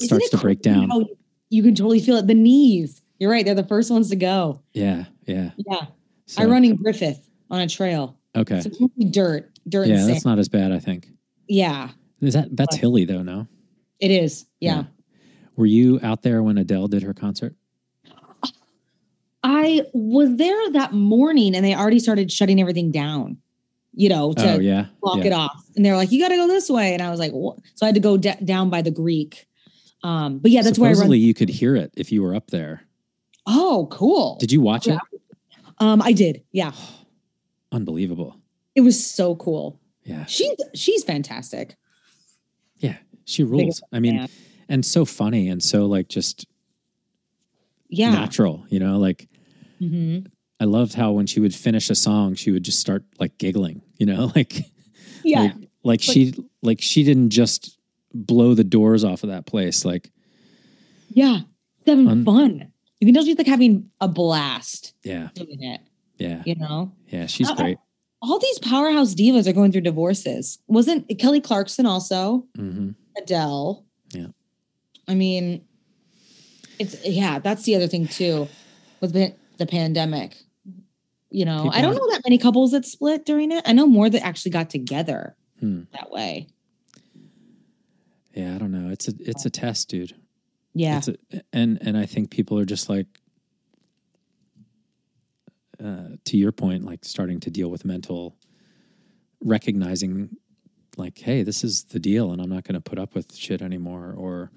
[0.00, 0.90] Isn't starts it to break down.
[0.90, 1.16] you-
[1.50, 2.26] you can totally feel it.
[2.26, 3.00] The knees.
[3.20, 3.44] You're right.
[3.44, 4.60] They're the first ones to go.
[4.72, 5.50] Yeah, yeah.
[5.56, 5.82] Yeah.
[6.26, 8.18] So, I run in Griffith on a trail.
[8.34, 8.60] Okay.
[8.60, 8.70] So
[9.10, 11.06] dirt, dirt Yeah, that's not as bad, I think.
[11.48, 11.90] Yeah,
[12.20, 12.80] Is that that's Right.
[12.80, 13.46] hilly though, no?
[14.00, 14.46] it is.
[14.60, 14.84] Yeah.
[15.56, 17.54] Were you out there when Adele did her concert?
[19.42, 23.36] I was there that morning and they already started shutting everything down,
[23.92, 24.86] you know, to oh yeah.
[25.02, 25.24] block yeah.
[25.24, 25.62] it off.
[25.76, 26.94] And they're like, you got to go this way.
[26.94, 27.58] And I was like, what?
[27.74, 29.46] So I had to go down by the Greek.
[30.02, 31.26] Um, but yeah, that's why I Supposedly run.
[31.26, 32.82] you could hear it if you were up there.
[33.46, 34.36] Oh, cool.
[34.40, 34.98] Did you watch Yeah.
[35.12, 35.20] it?
[35.78, 36.42] Um, I did.
[36.52, 36.72] Yeah.
[37.72, 38.36] Unbelievable.
[38.74, 39.78] It was so cool.
[40.04, 40.24] Yeah.
[40.26, 41.76] She's, she's fantastic.
[42.76, 42.96] Yeah.
[43.24, 43.82] She rules.
[43.92, 44.28] I mean, fan.
[44.68, 46.46] and so funny and so like just
[47.88, 48.10] Yeah.
[48.10, 49.28] natural, you know, like
[49.78, 50.20] hmm
[50.60, 53.82] I loved how when she would finish a song, she would just start like giggling,
[53.98, 54.58] you know, like
[55.24, 55.40] Yeah.
[55.42, 55.52] like,
[55.82, 57.78] like she like she didn't just
[58.12, 59.84] blow the doors off of that place.
[59.84, 60.10] Like,
[61.10, 61.40] yeah.
[61.86, 62.72] Having Un- fun.
[63.00, 65.80] You can tell she's like having a blast yeah, doing it,
[66.16, 66.92] yeah, you know?
[67.08, 67.26] yeah.
[67.26, 67.78] She's Uh, great.
[68.26, 70.58] All these powerhouse divas are going through divorces.
[70.66, 72.46] Wasn't Kelly Clarkson also?
[72.56, 73.84] hmm Adele.
[74.14, 74.28] Yeah.
[75.06, 75.64] I mean,
[76.78, 78.48] it's yeah, that's the other thing too
[79.00, 79.34] with the,
[79.66, 80.36] pandemic.
[81.30, 83.62] You know, I don't know that many couples that split during it.
[83.66, 85.82] I know more that actually got together Hmm.
[85.92, 86.48] that way.
[88.34, 88.90] Yeah, I don't know.
[88.90, 90.14] It's a it's a test, dude.
[90.74, 90.98] Yeah.
[90.98, 91.16] It's a,
[91.52, 93.06] and and I think people are just like,
[95.82, 98.36] uh, to your point, like starting to deal with mental,
[99.42, 100.30] recognizing,
[100.96, 103.62] like, hey, this is the deal, and I'm not going to put up with shit
[103.62, 104.50] anymore, or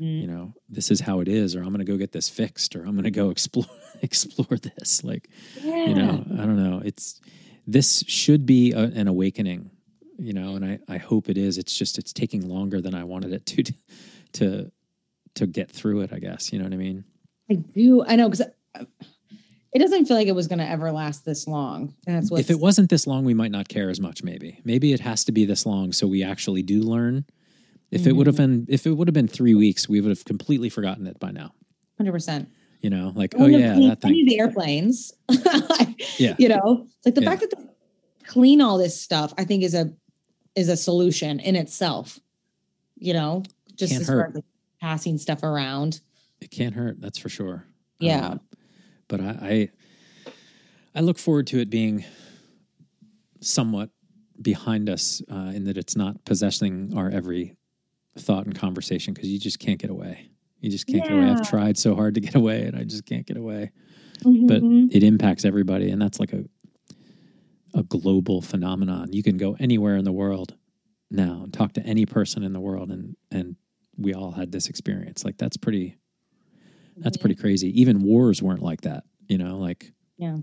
[0.00, 0.20] Mhm.
[0.22, 2.76] you know, this is how it is, or I'm going to go get this fixed,
[2.76, 3.66] or I'm going to go explore
[4.02, 5.02] explore this.
[5.02, 5.28] Like,
[5.62, 5.86] yeah.
[5.86, 6.80] you know, I don't know.
[6.84, 7.20] It's
[7.66, 9.70] this should be a, an awakening,
[10.18, 11.58] you know, and I I hope it is.
[11.58, 13.64] It's just it's taking longer than I wanted it to
[14.34, 14.70] to
[15.34, 16.12] to get through it.
[16.12, 17.04] I guess you know what I mean.
[17.50, 18.04] I do.
[18.04, 18.46] I know because
[19.72, 21.94] it doesn't feel like it was going to ever last this long.
[22.06, 24.22] And that's what if it wasn't this long, we might not care as much.
[24.22, 27.24] Maybe, maybe it has to be this long so we actually do learn.
[27.90, 30.24] If it would have been, if it would have been three weeks, we would have
[30.26, 31.52] completely forgotten it by now.
[31.96, 32.48] hundred percent.
[32.82, 34.24] You know, like, oh yeah, that thing.
[34.26, 35.12] The airplanes.
[36.18, 36.34] Yeah.
[36.38, 37.30] You know, it's like the Yeah.
[37.30, 37.64] fact that they
[38.26, 39.92] clean all this stuff, I think is a
[40.54, 42.18] is a solution in itself.
[42.98, 43.42] You know,
[43.76, 44.28] just Can't as far hurt.
[44.30, 44.44] as like
[44.80, 46.00] passing stuff around.
[46.40, 47.64] It can't hurt, that's for sure.
[48.00, 48.28] Yeah.
[48.28, 48.40] Um,
[49.08, 49.70] but I,
[50.26, 50.30] I,
[50.94, 52.04] I look forward to it being
[53.40, 53.90] somewhat
[54.40, 57.56] behind us uh, in that it's not possessing our every
[58.18, 60.30] thought and conversation because you just can't get away.
[60.60, 61.30] You just can't get away.
[61.30, 63.70] I've tried so hard to get away, and I just can't get away.
[64.24, 64.46] Mm-hmm.
[64.48, 66.44] But it impacts everybody, and that's like a
[67.74, 69.12] a global phenomenon.
[69.12, 70.54] You can go anywhere in the world
[71.10, 73.56] now and talk to any person in the world, and and
[73.96, 75.24] we all had this experience.
[75.24, 75.96] Like that's pretty.
[77.00, 77.20] That's Mm-hmm.
[77.22, 77.80] pretty crazy.
[77.80, 79.04] Even wars weren't like that.
[79.28, 80.36] You know, like yeah.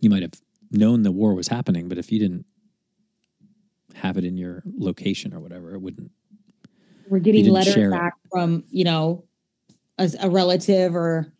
[0.00, 0.34] you might have
[0.70, 2.44] known the war was happening, but if you didn't
[3.94, 6.10] have it in your location or whatever, it wouldn't.
[7.08, 7.92] We're getting letters share it.
[7.92, 9.24] back from, you know,
[9.98, 11.32] a, a relative or,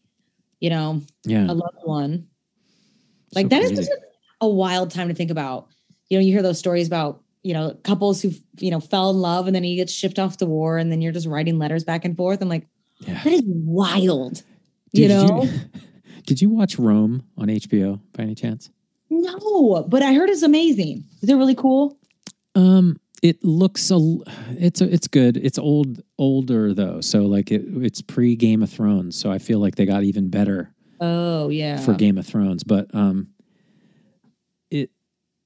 [0.60, 2.28] you know, Yeah, a loved one.
[3.34, 3.82] Like So that is crazy.
[3.82, 5.68] just a, a wild time to think about.
[6.08, 9.16] You know, you hear those stories about, you know, couples who, you know, fell in
[9.16, 11.84] love and then he gets shipped off to war and then you're just writing letters
[11.84, 12.40] back and forth.
[12.40, 12.66] I'm like,
[13.00, 13.22] yeah.
[13.24, 14.42] that is wild.
[14.92, 15.40] You know?
[15.42, 15.80] Did you,
[16.26, 18.70] did you watch Rome on HBO by any chance?
[19.10, 21.04] No, but I heard it's amazing.
[21.22, 21.96] Is it really cool?
[22.54, 23.98] Um, it looks a,
[24.50, 25.36] it's a, it's good.
[25.36, 29.16] It's old, older though, so like it, it's pre Game of Thrones.
[29.18, 31.78] So I feel like they got even better Oh yeah.
[31.78, 32.64] for Game of Thrones.
[32.64, 33.28] But um,
[34.70, 34.90] it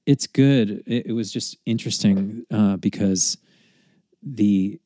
[0.05, 0.83] it's good.
[0.87, 3.37] It, it was just interesting uh, because
[4.23, 4.79] the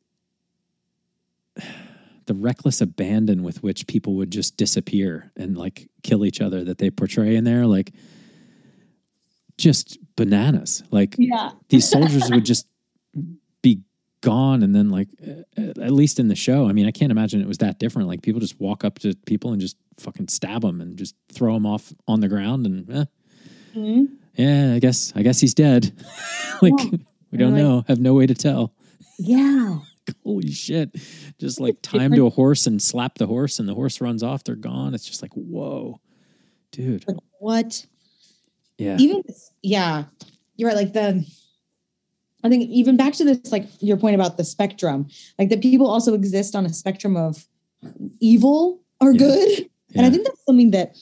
[2.25, 6.77] the reckless abandon with which people would just disappear and like kill each other that
[6.79, 7.91] they portray in there, like
[9.57, 10.83] just bananas.
[10.91, 11.51] Like Yeah.
[11.69, 12.67] these soldiers would just
[13.61, 13.81] be
[14.21, 15.07] gone and then like
[15.57, 18.23] at least in the show i mean i can't imagine it was that different like
[18.23, 21.63] people just walk up to people and just fucking stab them and just throw them
[21.65, 23.05] off on the ground and eh,
[23.75, 24.07] Mhm.
[24.35, 25.91] yeah i guess i guess he's dead
[26.63, 26.97] like Yeah.
[27.31, 28.73] we don't Like- know have no way to tell
[29.19, 29.77] Yeah.
[30.23, 30.95] holy shit.
[31.39, 34.43] Just like time to a horse and slap the horse and the horse runs off
[34.43, 34.93] they're gone.
[34.93, 35.99] It's just like whoa.
[36.71, 37.07] Dude.
[37.07, 37.85] Like what?
[38.77, 38.97] yeah.
[38.99, 39.23] Even
[39.61, 40.05] yeah,
[40.57, 40.75] you're right.
[40.75, 41.25] Like the,
[42.43, 45.07] I think even back to this, like your point about the spectrum,
[45.39, 47.45] like that people also exist on a spectrum of
[48.19, 49.17] evil or Yeah.
[49.19, 50.95] good, and I think that's something that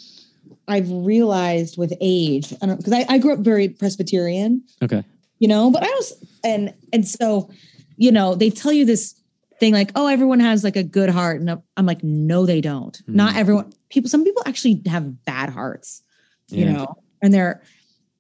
[0.68, 2.54] I've realized with age.
[2.62, 5.04] I don't because I, I grew up very Presbyterian, okay.
[5.40, 7.50] You know, but I was and and so,
[7.98, 9.16] you know, they tell you this
[9.60, 13.02] thing like, oh, everyone has like a good heart, and I'm like, no, they don't.
[13.08, 13.38] Not Mhm.
[13.38, 13.74] everyone.
[13.90, 16.02] People, some people actually have bad hearts
[16.50, 16.74] you Yeah.
[16.74, 17.62] know, and they're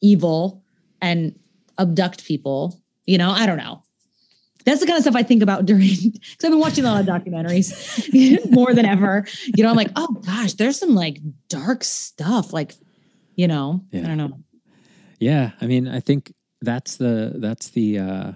[0.01, 0.63] evil
[1.01, 1.37] and
[1.77, 2.79] abduct people.
[3.05, 3.83] You know, I don't know.
[4.65, 7.01] That's the kind of stuff I think about during because I've been watching a lot
[7.01, 9.25] of documentaries more than ever.
[9.55, 11.19] You know, I'm like, oh gosh, there's some like
[11.49, 12.53] dark stuff.
[12.53, 12.75] Like,
[13.35, 14.03] you know, Yeah.
[14.03, 14.39] I don't know.
[15.19, 18.31] Yeah, I mean, I think that's the that's the uh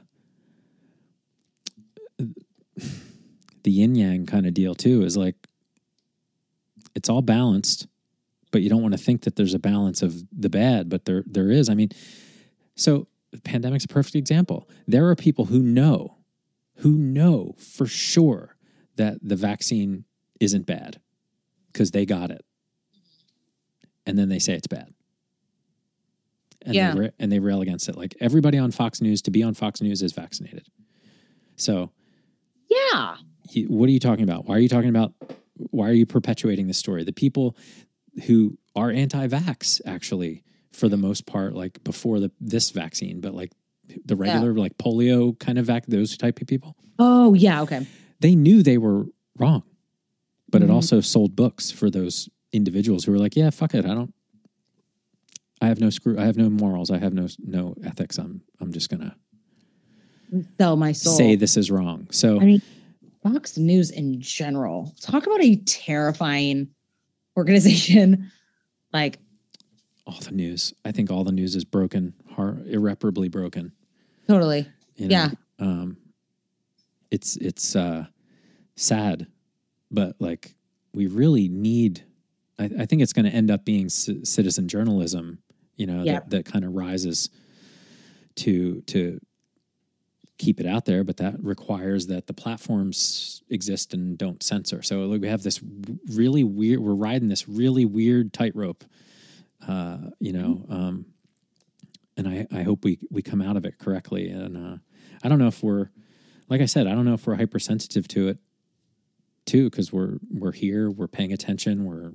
[3.63, 5.03] the yin yang kind of deal too.
[5.03, 5.35] Is like
[6.95, 7.87] it's all balanced,
[8.51, 11.23] but you don't want to think that there's a balance of the bad, but there
[11.25, 11.69] there is.
[11.69, 11.89] I mean,
[12.75, 14.69] so the pandemic's a perfect example.
[14.87, 16.17] There are people who know,
[16.77, 18.55] who know for sure
[18.95, 20.05] that the vaccine
[20.39, 20.99] isn't bad
[21.71, 22.43] because they got it,
[24.05, 24.93] and then they say it's bad
[26.65, 26.93] and Yeah.
[26.93, 27.95] they ra- and they rail against it.
[27.95, 30.67] Like everybody on Fox News to be on Fox News is vaccinated.
[31.55, 31.91] So,
[32.69, 33.15] Yeah.
[33.51, 34.45] you, what are you talking about?
[34.45, 35.13] Why are you talking about?
[35.71, 37.03] Why are you perpetuating this story?
[37.03, 37.55] The people
[38.25, 43.51] who are anti-vax, actually, for the most part, like before the this vaccine, but like
[44.05, 47.61] the regular like polio kind of vac, those type of people, Oh yeah.
[47.61, 47.87] Okay.
[48.19, 49.05] they knew they were
[49.39, 49.63] wrong,
[50.49, 50.73] but it Mhm.
[50.73, 54.13] also sold books for those individuals who were like, yeah, fuck it, I don't.
[55.61, 56.19] I have no screw.
[56.19, 56.91] I have no morals.
[56.91, 58.17] I have no no ethics.
[58.19, 59.15] I'm I'm just gonna
[60.59, 61.13] Sell my soul.
[61.17, 62.07] say this is wrong.
[62.11, 62.61] So I mean,
[63.23, 64.93] Fox News in general.
[65.01, 66.69] Talk about a terrifying
[67.35, 68.31] organization.
[68.93, 69.19] Like,
[70.07, 70.73] all the news.
[70.85, 73.73] I think all the news is broken, har irreparably broken.
[74.27, 74.65] totally.
[74.95, 75.11] You know?
[75.13, 75.29] Yeah.
[75.59, 75.97] Um,
[77.11, 78.05] it's it's uh,
[78.77, 79.27] sad,
[79.91, 80.55] but like
[80.93, 82.01] we really need.
[82.57, 85.39] I, I think it's going to end up being c- citizen journalism.
[85.75, 86.13] You know Yeah.
[86.13, 87.29] that that kind of rises
[88.35, 89.19] to to
[90.37, 94.81] keep it out there, but that requires that the platforms exist and don't censor.
[94.81, 95.59] So like, we have this
[96.13, 96.79] really weird.
[96.79, 98.83] We're riding this really weird tightrope.
[99.67, 101.05] Uh, you know, um,
[102.15, 104.29] and I, I hope we we come out of it correctly.
[104.29, 104.77] And uh,
[105.23, 105.89] I don't know if we're,
[106.49, 108.37] like I said, I don't know if we're hypersensitive to it,
[109.45, 112.11] too, because we're we're here, we're paying attention, we're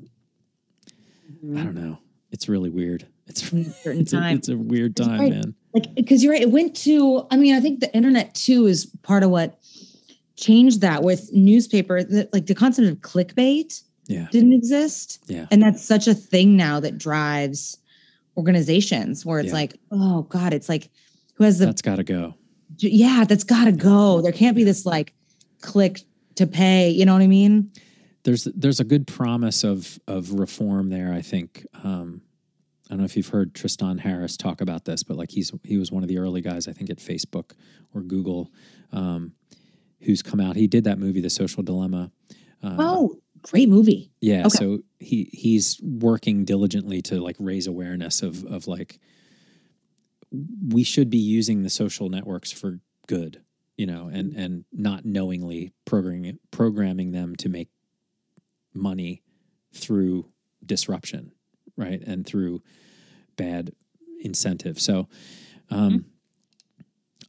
[1.58, 1.98] I don't know.
[2.32, 3.06] It's really weird.
[3.28, 5.30] It's a certain it's a, it's a weird time, right.
[5.30, 5.54] man.
[5.74, 8.86] like because you're right it went to i mean i think the internet too is
[9.02, 9.58] part of what
[10.36, 12.02] changed that with newspaper
[12.32, 16.80] like the concept of clickbait Yeah, didn't exist yeah, and that's such a thing now
[16.80, 17.78] that drives
[18.36, 19.54] organizations where it's Yeah.
[19.54, 20.90] like oh god it's like
[21.34, 22.34] who has the that's got to go.
[22.78, 25.14] yeah that's got to go there can't be this like
[25.60, 26.00] click
[26.34, 27.70] to pay you know what i mean
[28.24, 31.12] There's there's a good promise of of reform there.
[31.12, 31.66] I think.
[31.82, 32.22] Um,
[32.86, 35.78] I don't know if you've heard Tristan Harris talk about this, but like he's he
[35.78, 37.52] was one of the early guys I think at Facebook
[37.94, 38.50] or Google,
[38.92, 39.32] um,
[40.02, 40.56] who's come out.
[40.56, 42.10] He did that movie, The Social Dilemma.
[42.62, 44.50] Uh, oh great movie Yeah, Okay.
[44.50, 49.00] so he he's working diligently to like raise awareness of of like
[50.68, 53.42] we should be using the social networks for good,
[53.76, 57.68] you know, and and not knowingly programming programming them to make
[58.74, 59.22] money
[59.72, 60.26] through
[60.64, 61.32] disruption,
[61.76, 62.00] right?
[62.06, 62.62] And through
[63.36, 63.72] bad
[64.20, 64.80] incentive.
[64.80, 65.08] So
[65.70, 66.04] um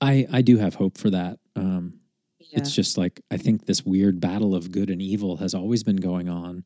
[0.02, 1.39] I I do have hope for that.
[1.56, 2.00] Um
[2.60, 5.96] it's just like I think this weird battle of good and evil has always been
[5.98, 6.64] going on,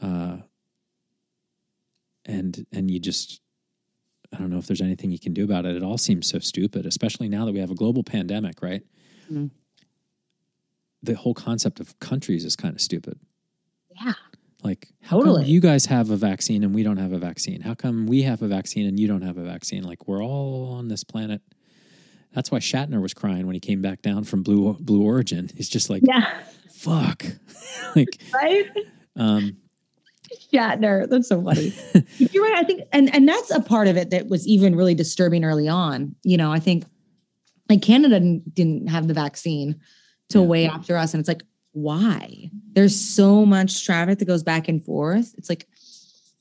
[0.00, 0.38] uh,
[2.24, 3.40] and and you just
[4.32, 5.76] I don't know if there's anything you can do about it.
[5.76, 8.82] It all seems so stupid, especially now that we have a global pandemic, right?
[9.30, 9.50] Mhm.
[11.02, 13.18] The whole concept of countries is kind of stupid.
[14.00, 14.12] Yeah
[14.62, 15.46] Like, how come Totally.
[15.46, 17.60] you guys have a vaccine and we don't have a vaccine?
[17.60, 19.82] How come we have a vaccine and you don't have a vaccine?
[19.82, 21.40] Like, we're all on this planet.
[22.34, 25.50] That's why Shatner was crying when he came back down from Blue Blue Origin.
[25.56, 26.40] He's just like, yeah
[26.70, 27.24] fuck.
[27.96, 28.66] like, right?
[29.16, 29.56] um,
[30.52, 31.08] Shatner.
[31.08, 31.72] That's so funny.
[32.18, 32.56] You're right.
[32.56, 35.68] I think, and and that's a part of it that was even really disturbing early
[35.68, 36.14] on.
[36.24, 36.84] You know, I think
[37.68, 39.80] like Canada didn't, didn't have the vaccine
[40.28, 40.48] till Yeah.
[40.48, 41.42] way after us, and it's like,
[41.72, 42.50] why?
[42.74, 45.34] There's so much traffic that goes back and forth.
[45.36, 45.66] It's like,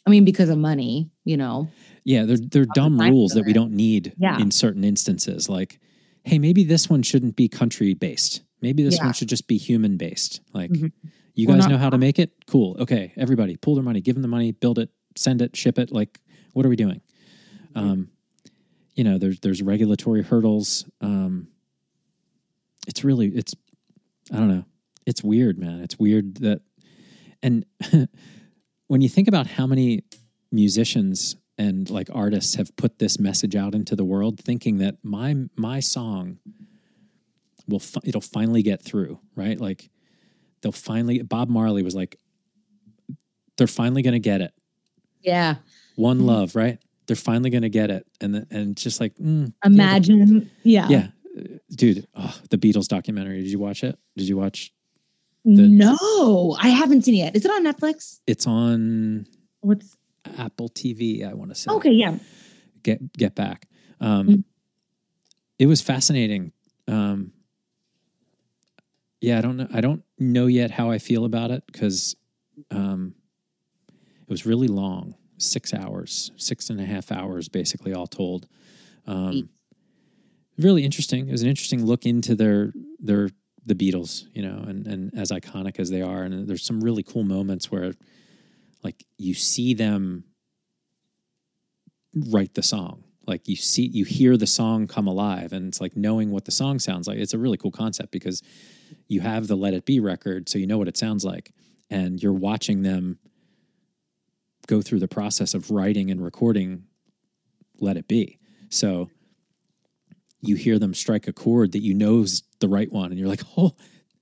[0.05, 1.09] I mean, because of money.
[1.25, 1.69] You know,
[2.03, 4.39] yeah, they're they're dumb rules that we don't need Yeah.
[4.39, 5.47] in certain instances.
[5.49, 5.79] Like,
[6.23, 8.41] hey, maybe this one shouldn't be country based.
[8.61, 9.05] Maybe this Yeah.
[9.05, 10.41] one should just be human based.
[10.53, 10.91] Like, Mhm.
[11.35, 12.31] you guys not- know how to make it?
[12.47, 12.75] Cool.
[12.79, 15.91] Okay, everybody, pull their money, give them the money, build it, send it, ship it.
[15.91, 16.19] Like,
[16.53, 17.01] what are we doing?
[17.75, 18.09] Um,
[18.95, 20.85] you know, there's there's regulatory hurdles.
[21.01, 21.47] Um,
[22.87, 23.55] it's really it's
[24.31, 24.65] I don't know.
[25.05, 25.81] It's weird, man.
[25.81, 26.61] It's weird that
[27.43, 27.65] and
[28.87, 30.03] when you think about how many
[30.51, 35.35] musicians and like artists have put this message out into the world thinking that my
[35.55, 36.37] my song
[37.67, 39.59] will fi- it'll finally get through, right?
[39.59, 39.89] Like
[40.61, 42.17] they'll finally Bob Marley was like
[43.57, 44.53] they're finally going to get it.
[45.21, 45.55] yeah.
[45.95, 46.25] One Mhm.
[46.25, 46.79] love, right?
[47.05, 48.07] They're finally going to get it.
[48.21, 50.87] And the, and just like mm, Imagine, yeah.
[50.89, 51.57] yeah, yeah.
[51.75, 53.41] Dude, oh, the Beatles documentary.
[53.41, 53.99] Did you watch it?
[54.15, 54.71] Did you watch
[55.43, 57.35] no, I haven't seen it yet.
[57.35, 58.19] Is it on Netflix?
[58.27, 59.25] it's on
[59.61, 59.95] What's
[60.37, 61.71] Apple TV, I want to say.
[61.71, 61.91] okay?
[61.91, 62.17] Yeah.
[62.83, 63.67] get get back.
[63.99, 64.43] Um, Mm.
[65.59, 66.53] It was fascinating.
[66.87, 67.33] Um,
[69.19, 69.67] yeah, I don't know.
[69.71, 72.15] I don't know yet how I feel about it because
[72.71, 73.13] um,
[73.87, 78.47] it was really long, six hours, six and a half hours, basically all told.
[79.05, 79.49] Um,
[80.57, 81.27] really interesting.
[81.27, 83.29] It was an interesting look into their their
[83.65, 87.03] the Beatles, you know, and and as iconic as they are, and there's some really
[87.03, 87.93] cool moments where,
[88.83, 90.23] like, you see them
[92.15, 93.03] write the song.
[93.27, 96.51] Like you see, you hear the song come alive, and it's like knowing what the
[96.51, 97.17] song sounds like.
[97.17, 98.41] It's a really cool concept because
[99.07, 101.53] you have the Let It Be record, so you know what it sounds like,
[101.89, 103.19] and you're watching them
[104.67, 106.85] go through the process of writing and recording
[107.79, 108.39] Let It Be.
[108.69, 109.09] So
[110.41, 113.43] you hear them strike a chord that you know's the right one, and you're like,
[113.57, 113.75] oh,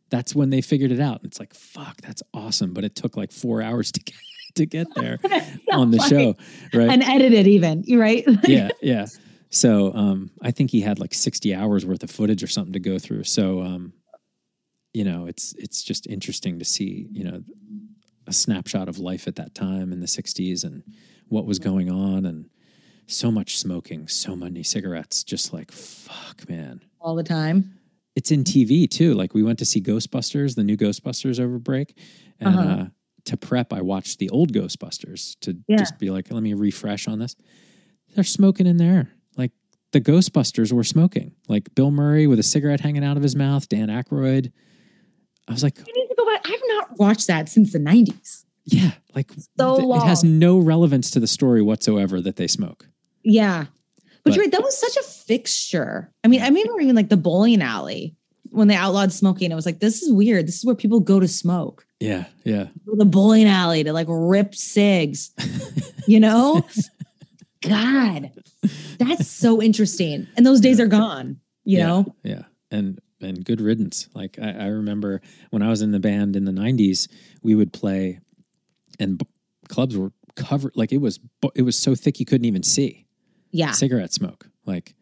[0.09, 1.17] that's when they figured it out.
[1.17, 2.73] And it's like, fuck, that's awesome.
[2.73, 4.15] But it took like four hours to get
[4.55, 5.19] to get there
[5.71, 6.35] on the show,
[6.73, 6.89] right?
[6.89, 9.05] and edited even you right yeah, yeah.
[9.51, 12.79] So um, I think he had like 60 hours worth of footage or something to
[12.79, 13.23] go through.
[13.23, 13.93] So um,
[14.93, 17.43] you know, it's it's just interesting to see, you know,
[18.27, 20.83] a snapshot of life at that time in the 60s and
[21.27, 22.49] what was going on and
[23.09, 26.81] so much smoking, so many cigarettes, just like fuck, man.
[27.01, 27.73] all the time
[28.15, 29.13] It's in TV too.
[29.13, 31.97] Like we went to see Ghostbusters, the new Ghostbusters over break,
[32.39, 32.69] and Uh-huh.
[32.69, 32.85] uh,
[33.25, 35.77] to prep, I watched the old Ghostbusters to Yeah.
[35.77, 37.35] just be like, let me refresh on this.
[38.15, 39.51] They're smoking in there, like
[39.91, 41.33] the Ghostbusters were smoking.
[41.47, 44.51] Like Bill Murray with a cigarette hanging out of his mouth, Dan Aykroyd.
[45.47, 48.45] I was like, I need to go back I've not watched that since the 90s
[48.65, 52.87] yeah, like So th- it has no relevance to the story whatsoever that they smoke.
[53.23, 53.65] Yeah.
[54.23, 56.11] But, But- you're right that was such a fixture.
[56.23, 58.15] I mean I remember even like the bowling alley
[58.51, 59.51] when they outlawed smoking.
[59.51, 60.47] It was like this is weird.
[60.47, 61.85] This is where people go to smoke.
[61.99, 65.31] Yeah, yeah, the bowling alley to like rip cigs
[66.07, 66.65] you know?
[67.61, 68.31] God
[68.99, 70.27] that's so interesting.
[70.37, 71.85] And those days are gone you Yeah.
[71.87, 72.15] know?
[72.23, 72.41] yeah,
[72.71, 74.07] and and good riddance.
[74.13, 77.07] Like I, I remember when I was in the band in the '90s,
[77.43, 78.19] we would play,
[78.99, 79.25] and b-
[79.67, 80.71] clubs were covered.
[80.75, 81.19] Like it was,
[81.53, 83.05] it was so thick you couldn't even see
[83.51, 84.47] yeah cigarette smoke.
[84.65, 84.93] Like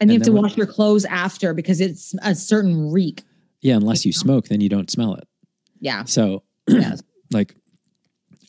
[0.00, 3.22] and you have to when- wash your clothes after because it's a certain reek
[3.62, 4.18] yeah, unless you know?
[4.20, 5.24] smoke, then you don't smell it.
[5.80, 7.02] yeah So Yes.
[7.32, 7.54] like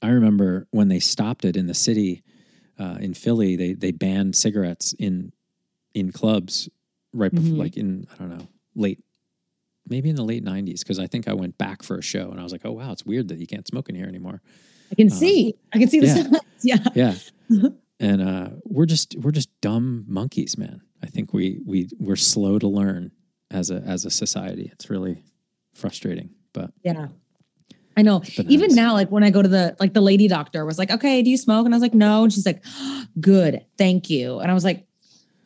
[0.04, 2.24] I remember when they stopped it in the city
[2.80, 5.32] uh, in Philly, they they banned cigarettes in
[5.94, 6.70] in clubs
[7.14, 7.58] right before, Mhm.
[7.58, 9.00] like in I don't know late
[9.90, 12.40] maybe in the late '90s because I think I went back for a show and
[12.40, 14.42] I was like, oh wow, it's weird that you can't smoke in here anymore.
[14.92, 16.80] i can Uh, see i can see the yeah.
[16.94, 17.16] yeah
[17.50, 17.70] Yeah,
[18.00, 20.82] and uh, we're just we're just dumb monkeys, man.
[21.04, 23.12] I think we we we're slow to learn
[23.52, 24.70] as a as a society.
[24.74, 25.24] It's really
[25.74, 27.08] frustrating, but yeah
[27.96, 28.22] I know.
[28.48, 31.24] Even now, like when I go to the like the lady doctor was like, okay,
[31.24, 31.66] do you smoke?
[31.66, 32.24] And I was like, no.
[32.24, 32.64] And she's like,
[33.20, 34.38] good, thank you.
[34.38, 34.86] And I was like,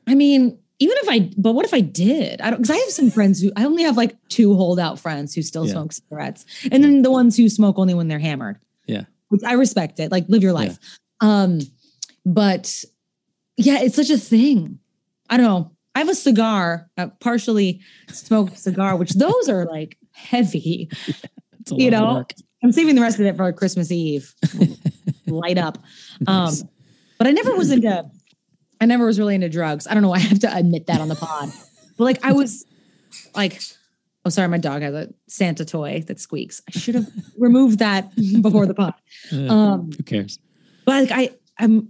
[0.06, 2.42] I mean, even if I, but what if I did?
[2.42, 5.34] I don't because I have some friends who I only have like two holdout friends
[5.34, 5.72] who still Yeah.
[5.74, 8.60] smoke cigarettes, and then the ones who smoke only when they're hammered.
[8.86, 9.04] Yeah.
[9.30, 10.12] which I respect it.
[10.12, 10.78] Like live your life.
[11.22, 11.60] Um,
[12.26, 12.84] but
[13.58, 14.80] yeah, it's such a thing.
[15.30, 15.72] I don't know.
[15.96, 20.90] I have a cigar, a partially smoked cigar, which those are like heavy
[21.72, 22.26] you know.
[22.64, 24.34] I'm saving the rest of it for Christmas Eve.
[25.28, 25.78] Light up.
[26.28, 26.64] Um, Nice.
[27.18, 28.04] but I never was into,
[28.80, 29.88] I never was really into drugs.
[29.88, 30.10] I don't know.
[30.10, 31.50] why I have to admit that on the pod,
[31.98, 32.66] but like I was
[33.36, 33.62] like
[34.24, 36.62] Oh, sorry, my dog has a Santa toy that squeaks.
[36.68, 37.08] I should have
[37.40, 38.12] removed that
[38.42, 38.94] before the pod.
[39.34, 40.38] Uh, Um, who cares?
[40.86, 41.90] but like I, I'm,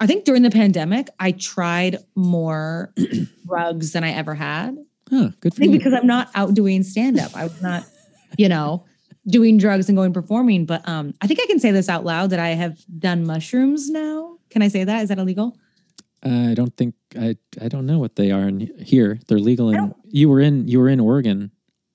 [0.00, 2.92] I think during the pandemic, I tried more
[3.46, 4.76] drugs than I ever had.
[5.10, 5.70] Huh, good for you.
[5.70, 7.36] because I'm not out doing stand up.
[7.36, 7.84] I was not,
[8.36, 8.84] you know,
[9.26, 10.64] doing drugs and going performing.
[10.66, 13.90] But um, I think I can say this out loud that I have done mushrooms
[13.90, 14.38] now.
[14.50, 15.02] Can I say that?
[15.02, 15.56] Is that illegal?
[16.22, 19.20] I don't think I I don't know what they are in here.
[19.28, 21.50] They're legal in you were in you were in Oregon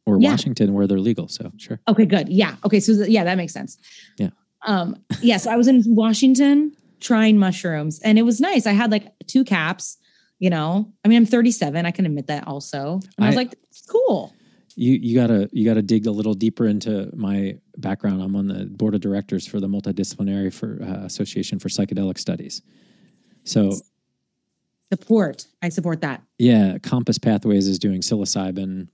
[0.06, 0.30] or Yeah.
[0.32, 1.28] Washington where they're legal.
[1.28, 1.80] So sure.
[1.88, 2.30] Okay, good.
[2.30, 2.56] Yeah.
[2.64, 2.80] Okay.
[2.80, 3.78] So th- yeah, that makes sense.
[4.18, 4.30] Yeah.
[4.68, 5.38] Um, yeah.
[5.38, 8.66] So I was in Washington trying mushrooms and it was nice.
[8.66, 9.98] I had like two caps,
[10.40, 10.92] you know.
[11.04, 11.86] I mean, I'm 37.
[11.86, 13.00] I can admit that also.
[13.18, 14.34] And I, was like, it's cool.
[14.76, 18.22] You you gotta you gotta dig a little deeper into my background.
[18.22, 22.62] I'm on the board of directors for the multidisciplinary for uh, Association for Psychedelic Studies.
[23.44, 23.74] So
[24.92, 25.46] Support.
[25.62, 26.24] I support that.
[26.40, 28.88] yeah, Compass Pathways is doing psilocybin.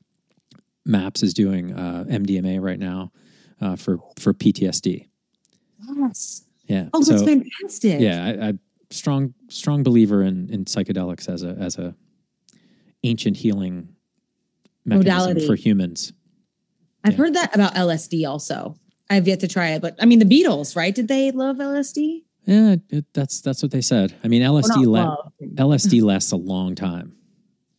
[0.86, 3.12] Maps is doing uh, MDMA right now
[3.62, 5.08] uh, for for PTSD.
[5.98, 6.45] Yes.
[6.68, 6.90] Yeah.
[6.94, 8.00] Oh, that's so fantastic.
[8.02, 8.54] yeah, I, I
[8.90, 11.96] strong strong believer in in psychedelics as a as a
[13.04, 13.90] ancient healing
[14.86, 15.48] mechanism Modality.
[15.48, 16.14] for humans.
[17.04, 17.18] I've Yeah.
[17.18, 18.76] heard that about LSD also.
[19.10, 20.94] I've yet to try it, but I mean, the Beatles, right?
[20.94, 22.24] Did they love LSD?
[22.46, 24.16] Yeah, it, that's that's what they said.
[24.24, 27.16] I mean, LSD la- LSD lasts a long time.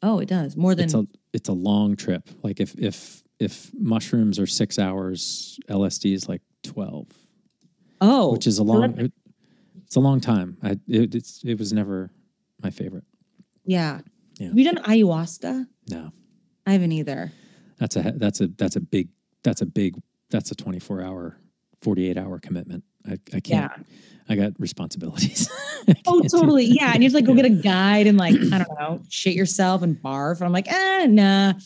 [0.03, 2.29] Oh, it does more than It's a it's a long trip.
[2.43, 7.09] Like if if if mushrooms are six hours, LSD is like twelve,
[8.01, 8.81] oh, which is a long.
[8.93, 9.13] that- It,
[9.85, 10.57] it's a long time.
[10.63, 12.11] I it, it's it was never
[12.63, 13.05] my favorite.
[13.65, 14.01] yeah.
[14.39, 14.49] Yeah.
[14.49, 15.67] Have you done ayahuasca?
[15.89, 16.13] No,
[16.67, 17.33] I haven't either.
[17.79, 19.09] that's a that's a that's a big
[19.43, 19.97] that's a big
[20.31, 21.39] that's a twenty four hour,
[21.81, 22.85] forty eight hour commitment.
[23.09, 23.73] I, I can't.
[23.77, 23.83] Yeah.
[24.29, 25.49] I got responsibilities.
[25.89, 26.65] I Oh, totally.
[26.65, 26.91] Yeah.
[26.93, 29.35] And you have to like go get a guide and like, I don't know, shit
[29.35, 30.39] yourself and barf.
[30.39, 31.51] And I'm like, eh, nah.
[31.51, 31.57] I'd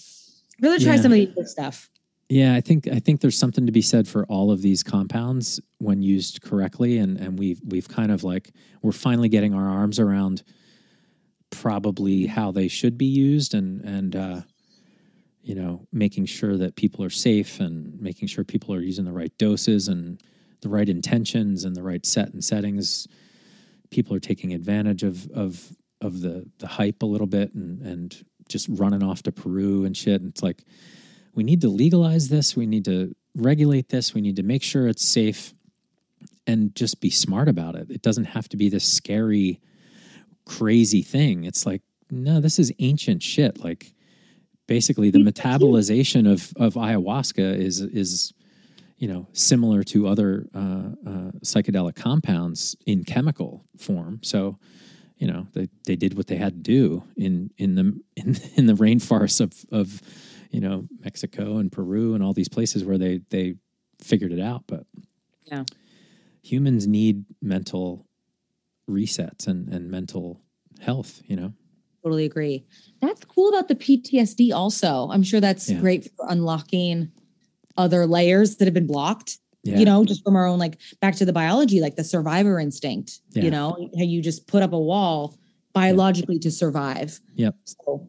[0.63, 1.01] rather try Yeah.
[1.01, 1.89] some of the other stuff.
[2.31, 5.61] Yeah, I think I think there's something to be said for all of these compounds
[5.79, 8.53] when used correctly, and and we've we've kind of like
[8.83, 10.45] we're finally getting our arms around
[11.51, 14.41] probably how they should be used, and and uh,
[15.43, 19.13] you know making sure that people are safe and making sure people are using the
[19.13, 20.23] right doses and
[20.61, 23.09] the right intentions and the right set and settings.
[23.91, 28.25] People are taking advantage of of of the the hype a little bit and and
[28.49, 30.21] just running off to Peru and shit.
[30.21, 30.63] And it's like
[31.35, 32.57] we need to legalize this.
[32.57, 34.15] We need to regulate this.
[34.15, 35.55] We need to make sure it's safe
[36.47, 37.91] and just be smart about it.
[37.91, 39.61] It doesn't have to be this scary,
[40.45, 41.45] crazy thing.
[41.45, 43.63] It's like, no, this is ancient shit.
[43.63, 43.93] Like
[44.67, 48.33] basically the metabolization of, of ayahuasca is, is,
[48.99, 54.21] you know, similar to other uh, uh, psychedelic compounds in chemical form.
[54.23, 54.59] So,
[55.19, 58.67] you know, they, they did what they had to do in, in the, in, in
[58.67, 60.03] the rainforests of, of,
[60.51, 63.55] you know Mexico and Peru and all these places where they they
[64.01, 64.65] figured it out.
[64.67, 64.85] But
[65.51, 65.65] Yeah.
[66.43, 68.07] humans need mental
[68.89, 70.41] resets and and mental
[70.81, 71.23] health.
[71.27, 71.53] You know,
[72.03, 72.65] Totally agree.
[73.03, 75.09] That's cool about the PTSD also.
[75.13, 75.81] I'm sure that's Yeah.
[75.81, 77.11] great for unlocking
[77.77, 79.39] other layers that have been blocked.
[79.63, 82.59] yeah, You know, just from our own like back to the biology, like the survivor
[82.59, 83.21] instinct.
[83.33, 83.45] Yeah.
[83.45, 85.37] You know, how you just put up a wall
[85.75, 87.21] biologically to survive.
[87.37, 87.55] Yep.
[87.65, 88.09] So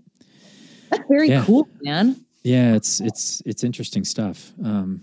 [0.90, 2.16] that's very cool, man.
[2.44, 2.76] Yeah.
[2.76, 4.54] It's it's it's interesting stuff.
[4.64, 5.02] Um,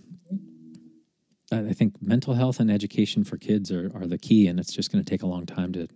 [1.51, 4.93] I think mental health and education for kids are are the key, and it's just
[4.93, 5.89] going to take a long time to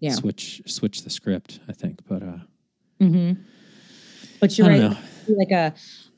[0.00, 0.12] Yeah.
[0.14, 1.60] switch switch the script.
[1.68, 2.38] I think, but uh,
[3.00, 3.32] hmm
[4.40, 4.96] But you're right.
[5.28, 5.74] Like a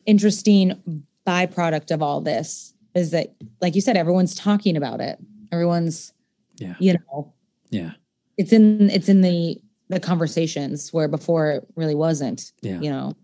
[0.06, 5.18] interesting byproduct of all this is that, like you said, everyone's talking about it.
[5.50, 6.12] Everyone's,
[6.58, 6.74] Yeah.
[6.78, 7.32] you know,
[7.70, 7.92] Yeah,
[8.36, 12.52] it's in it's in the the conversations where before it really wasn't.
[12.60, 12.80] yeah.
[12.80, 13.16] You know.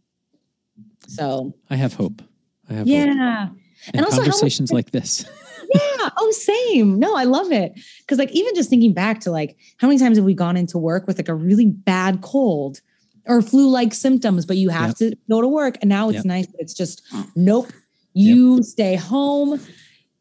[1.08, 2.22] So I have hope.
[2.68, 2.88] I have hope.
[2.88, 3.60] yeah, And,
[3.94, 5.24] And also how much- conversations like this.
[5.74, 6.08] yeah.
[6.16, 6.98] Oh, same.
[6.98, 10.16] No, I love it because like even just thinking back to like how many times
[10.18, 12.80] have we gone into work with like a really bad cold
[13.26, 14.96] or flu-like symptoms, but you have Yep.
[14.96, 16.24] to go to work, and now it's Yep.
[16.24, 16.46] nice.
[16.58, 17.26] It's just oh.
[17.36, 17.68] nope.
[18.14, 19.60] You stay home.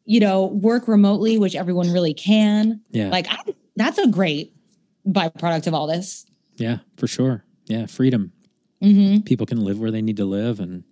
[0.04, 2.80] You know, work remotely, which everyone really can.
[2.90, 3.10] Yeah.
[3.10, 3.36] Like I,
[3.76, 4.54] that's a great
[5.06, 6.26] byproduct of all this.
[6.56, 7.44] Yeah, for sure.
[7.66, 8.32] Yeah, freedom.
[8.80, 10.82] Hmm People can live where they need to live, and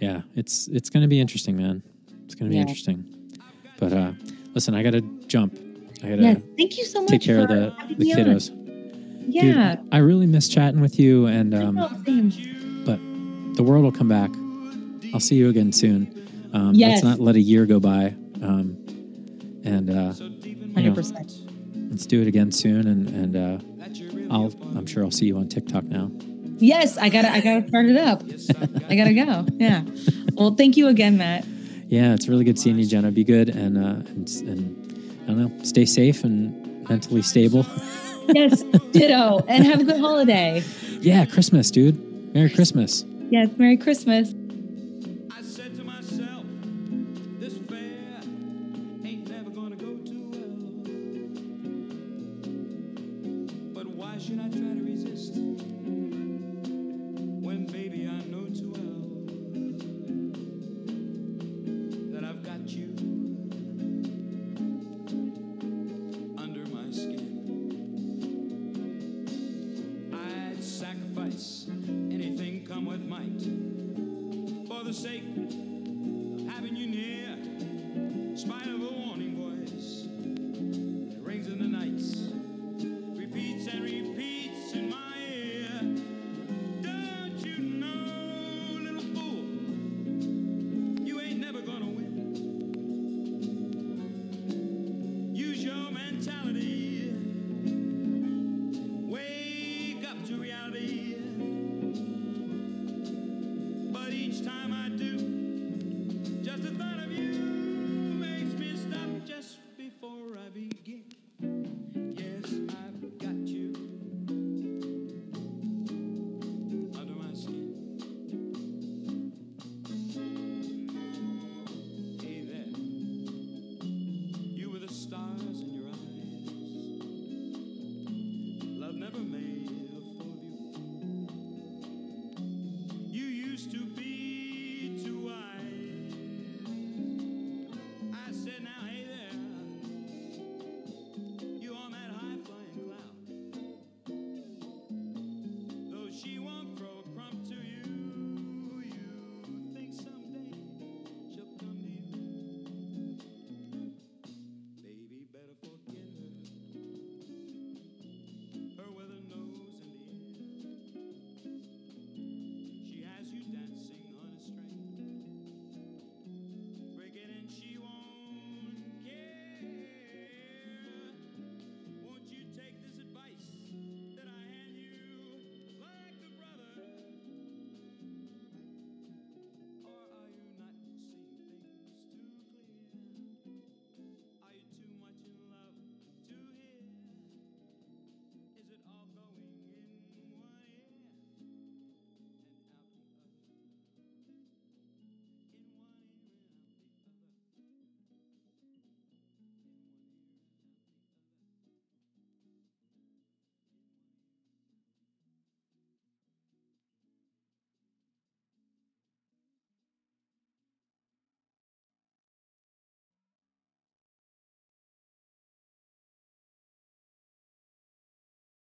[0.00, 1.82] yeah, it's it's going to be interesting, man.
[2.24, 2.62] It's going to be Yeah.
[2.62, 3.04] interesting.
[3.78, 4.12] But uh
[4.54, 5.56] listen, I got to jump.
[6.02, 6.36] I got to Yeah.
[6.56, 7.10] Thank you so much.
[7.10, 8.50] take care of the the kiddos.
[9.30, 9.76] Yeah.
[9.76, 11.76] Dude, I really miss chatting with you, and um,
[12.84, 12.98] but
[13.56, 14.30] the world will come back.
[15.12, 16.12] I'll see you again soon.
[16.52, 17.02] Um, Yes.
[17.02, 18.14] Let's not let a year go by.
[18.42, 18.76] Um,
[19.64, 20.12] and uh,
[20.74, 21.32] Hundred percent.
[21.90, 22.86] let's do it again soon.
[22.86, 23.58] And and uh,
[24.30, 26.10] I'll I'm sure I'll see you on TikTok now.
[26.58, 28.22] Yes, I gotta I gotta start it up.
[28.88, 29.46] I gotta go.
[29.58, 29.82] Yeah.
[30.34, 31.44] Well, thank you again, Matt.
[31.88, 33.10] Yeah, it's really good seeing you, Jenna.
[33.10, 33.80] Be good and uh,
[34.10, 37.66] and, and I don't know, stay safe and mentally stable.
[38.30, 39.42] Yes, ditto.
[39.48, 40.62] And have a good holiday.
[41.00, 42.34] yeah, Christmas, dude.
[42.34, 43.06] Merry Christmas.
[43.30, 44.34] Yes, Merry Christmas.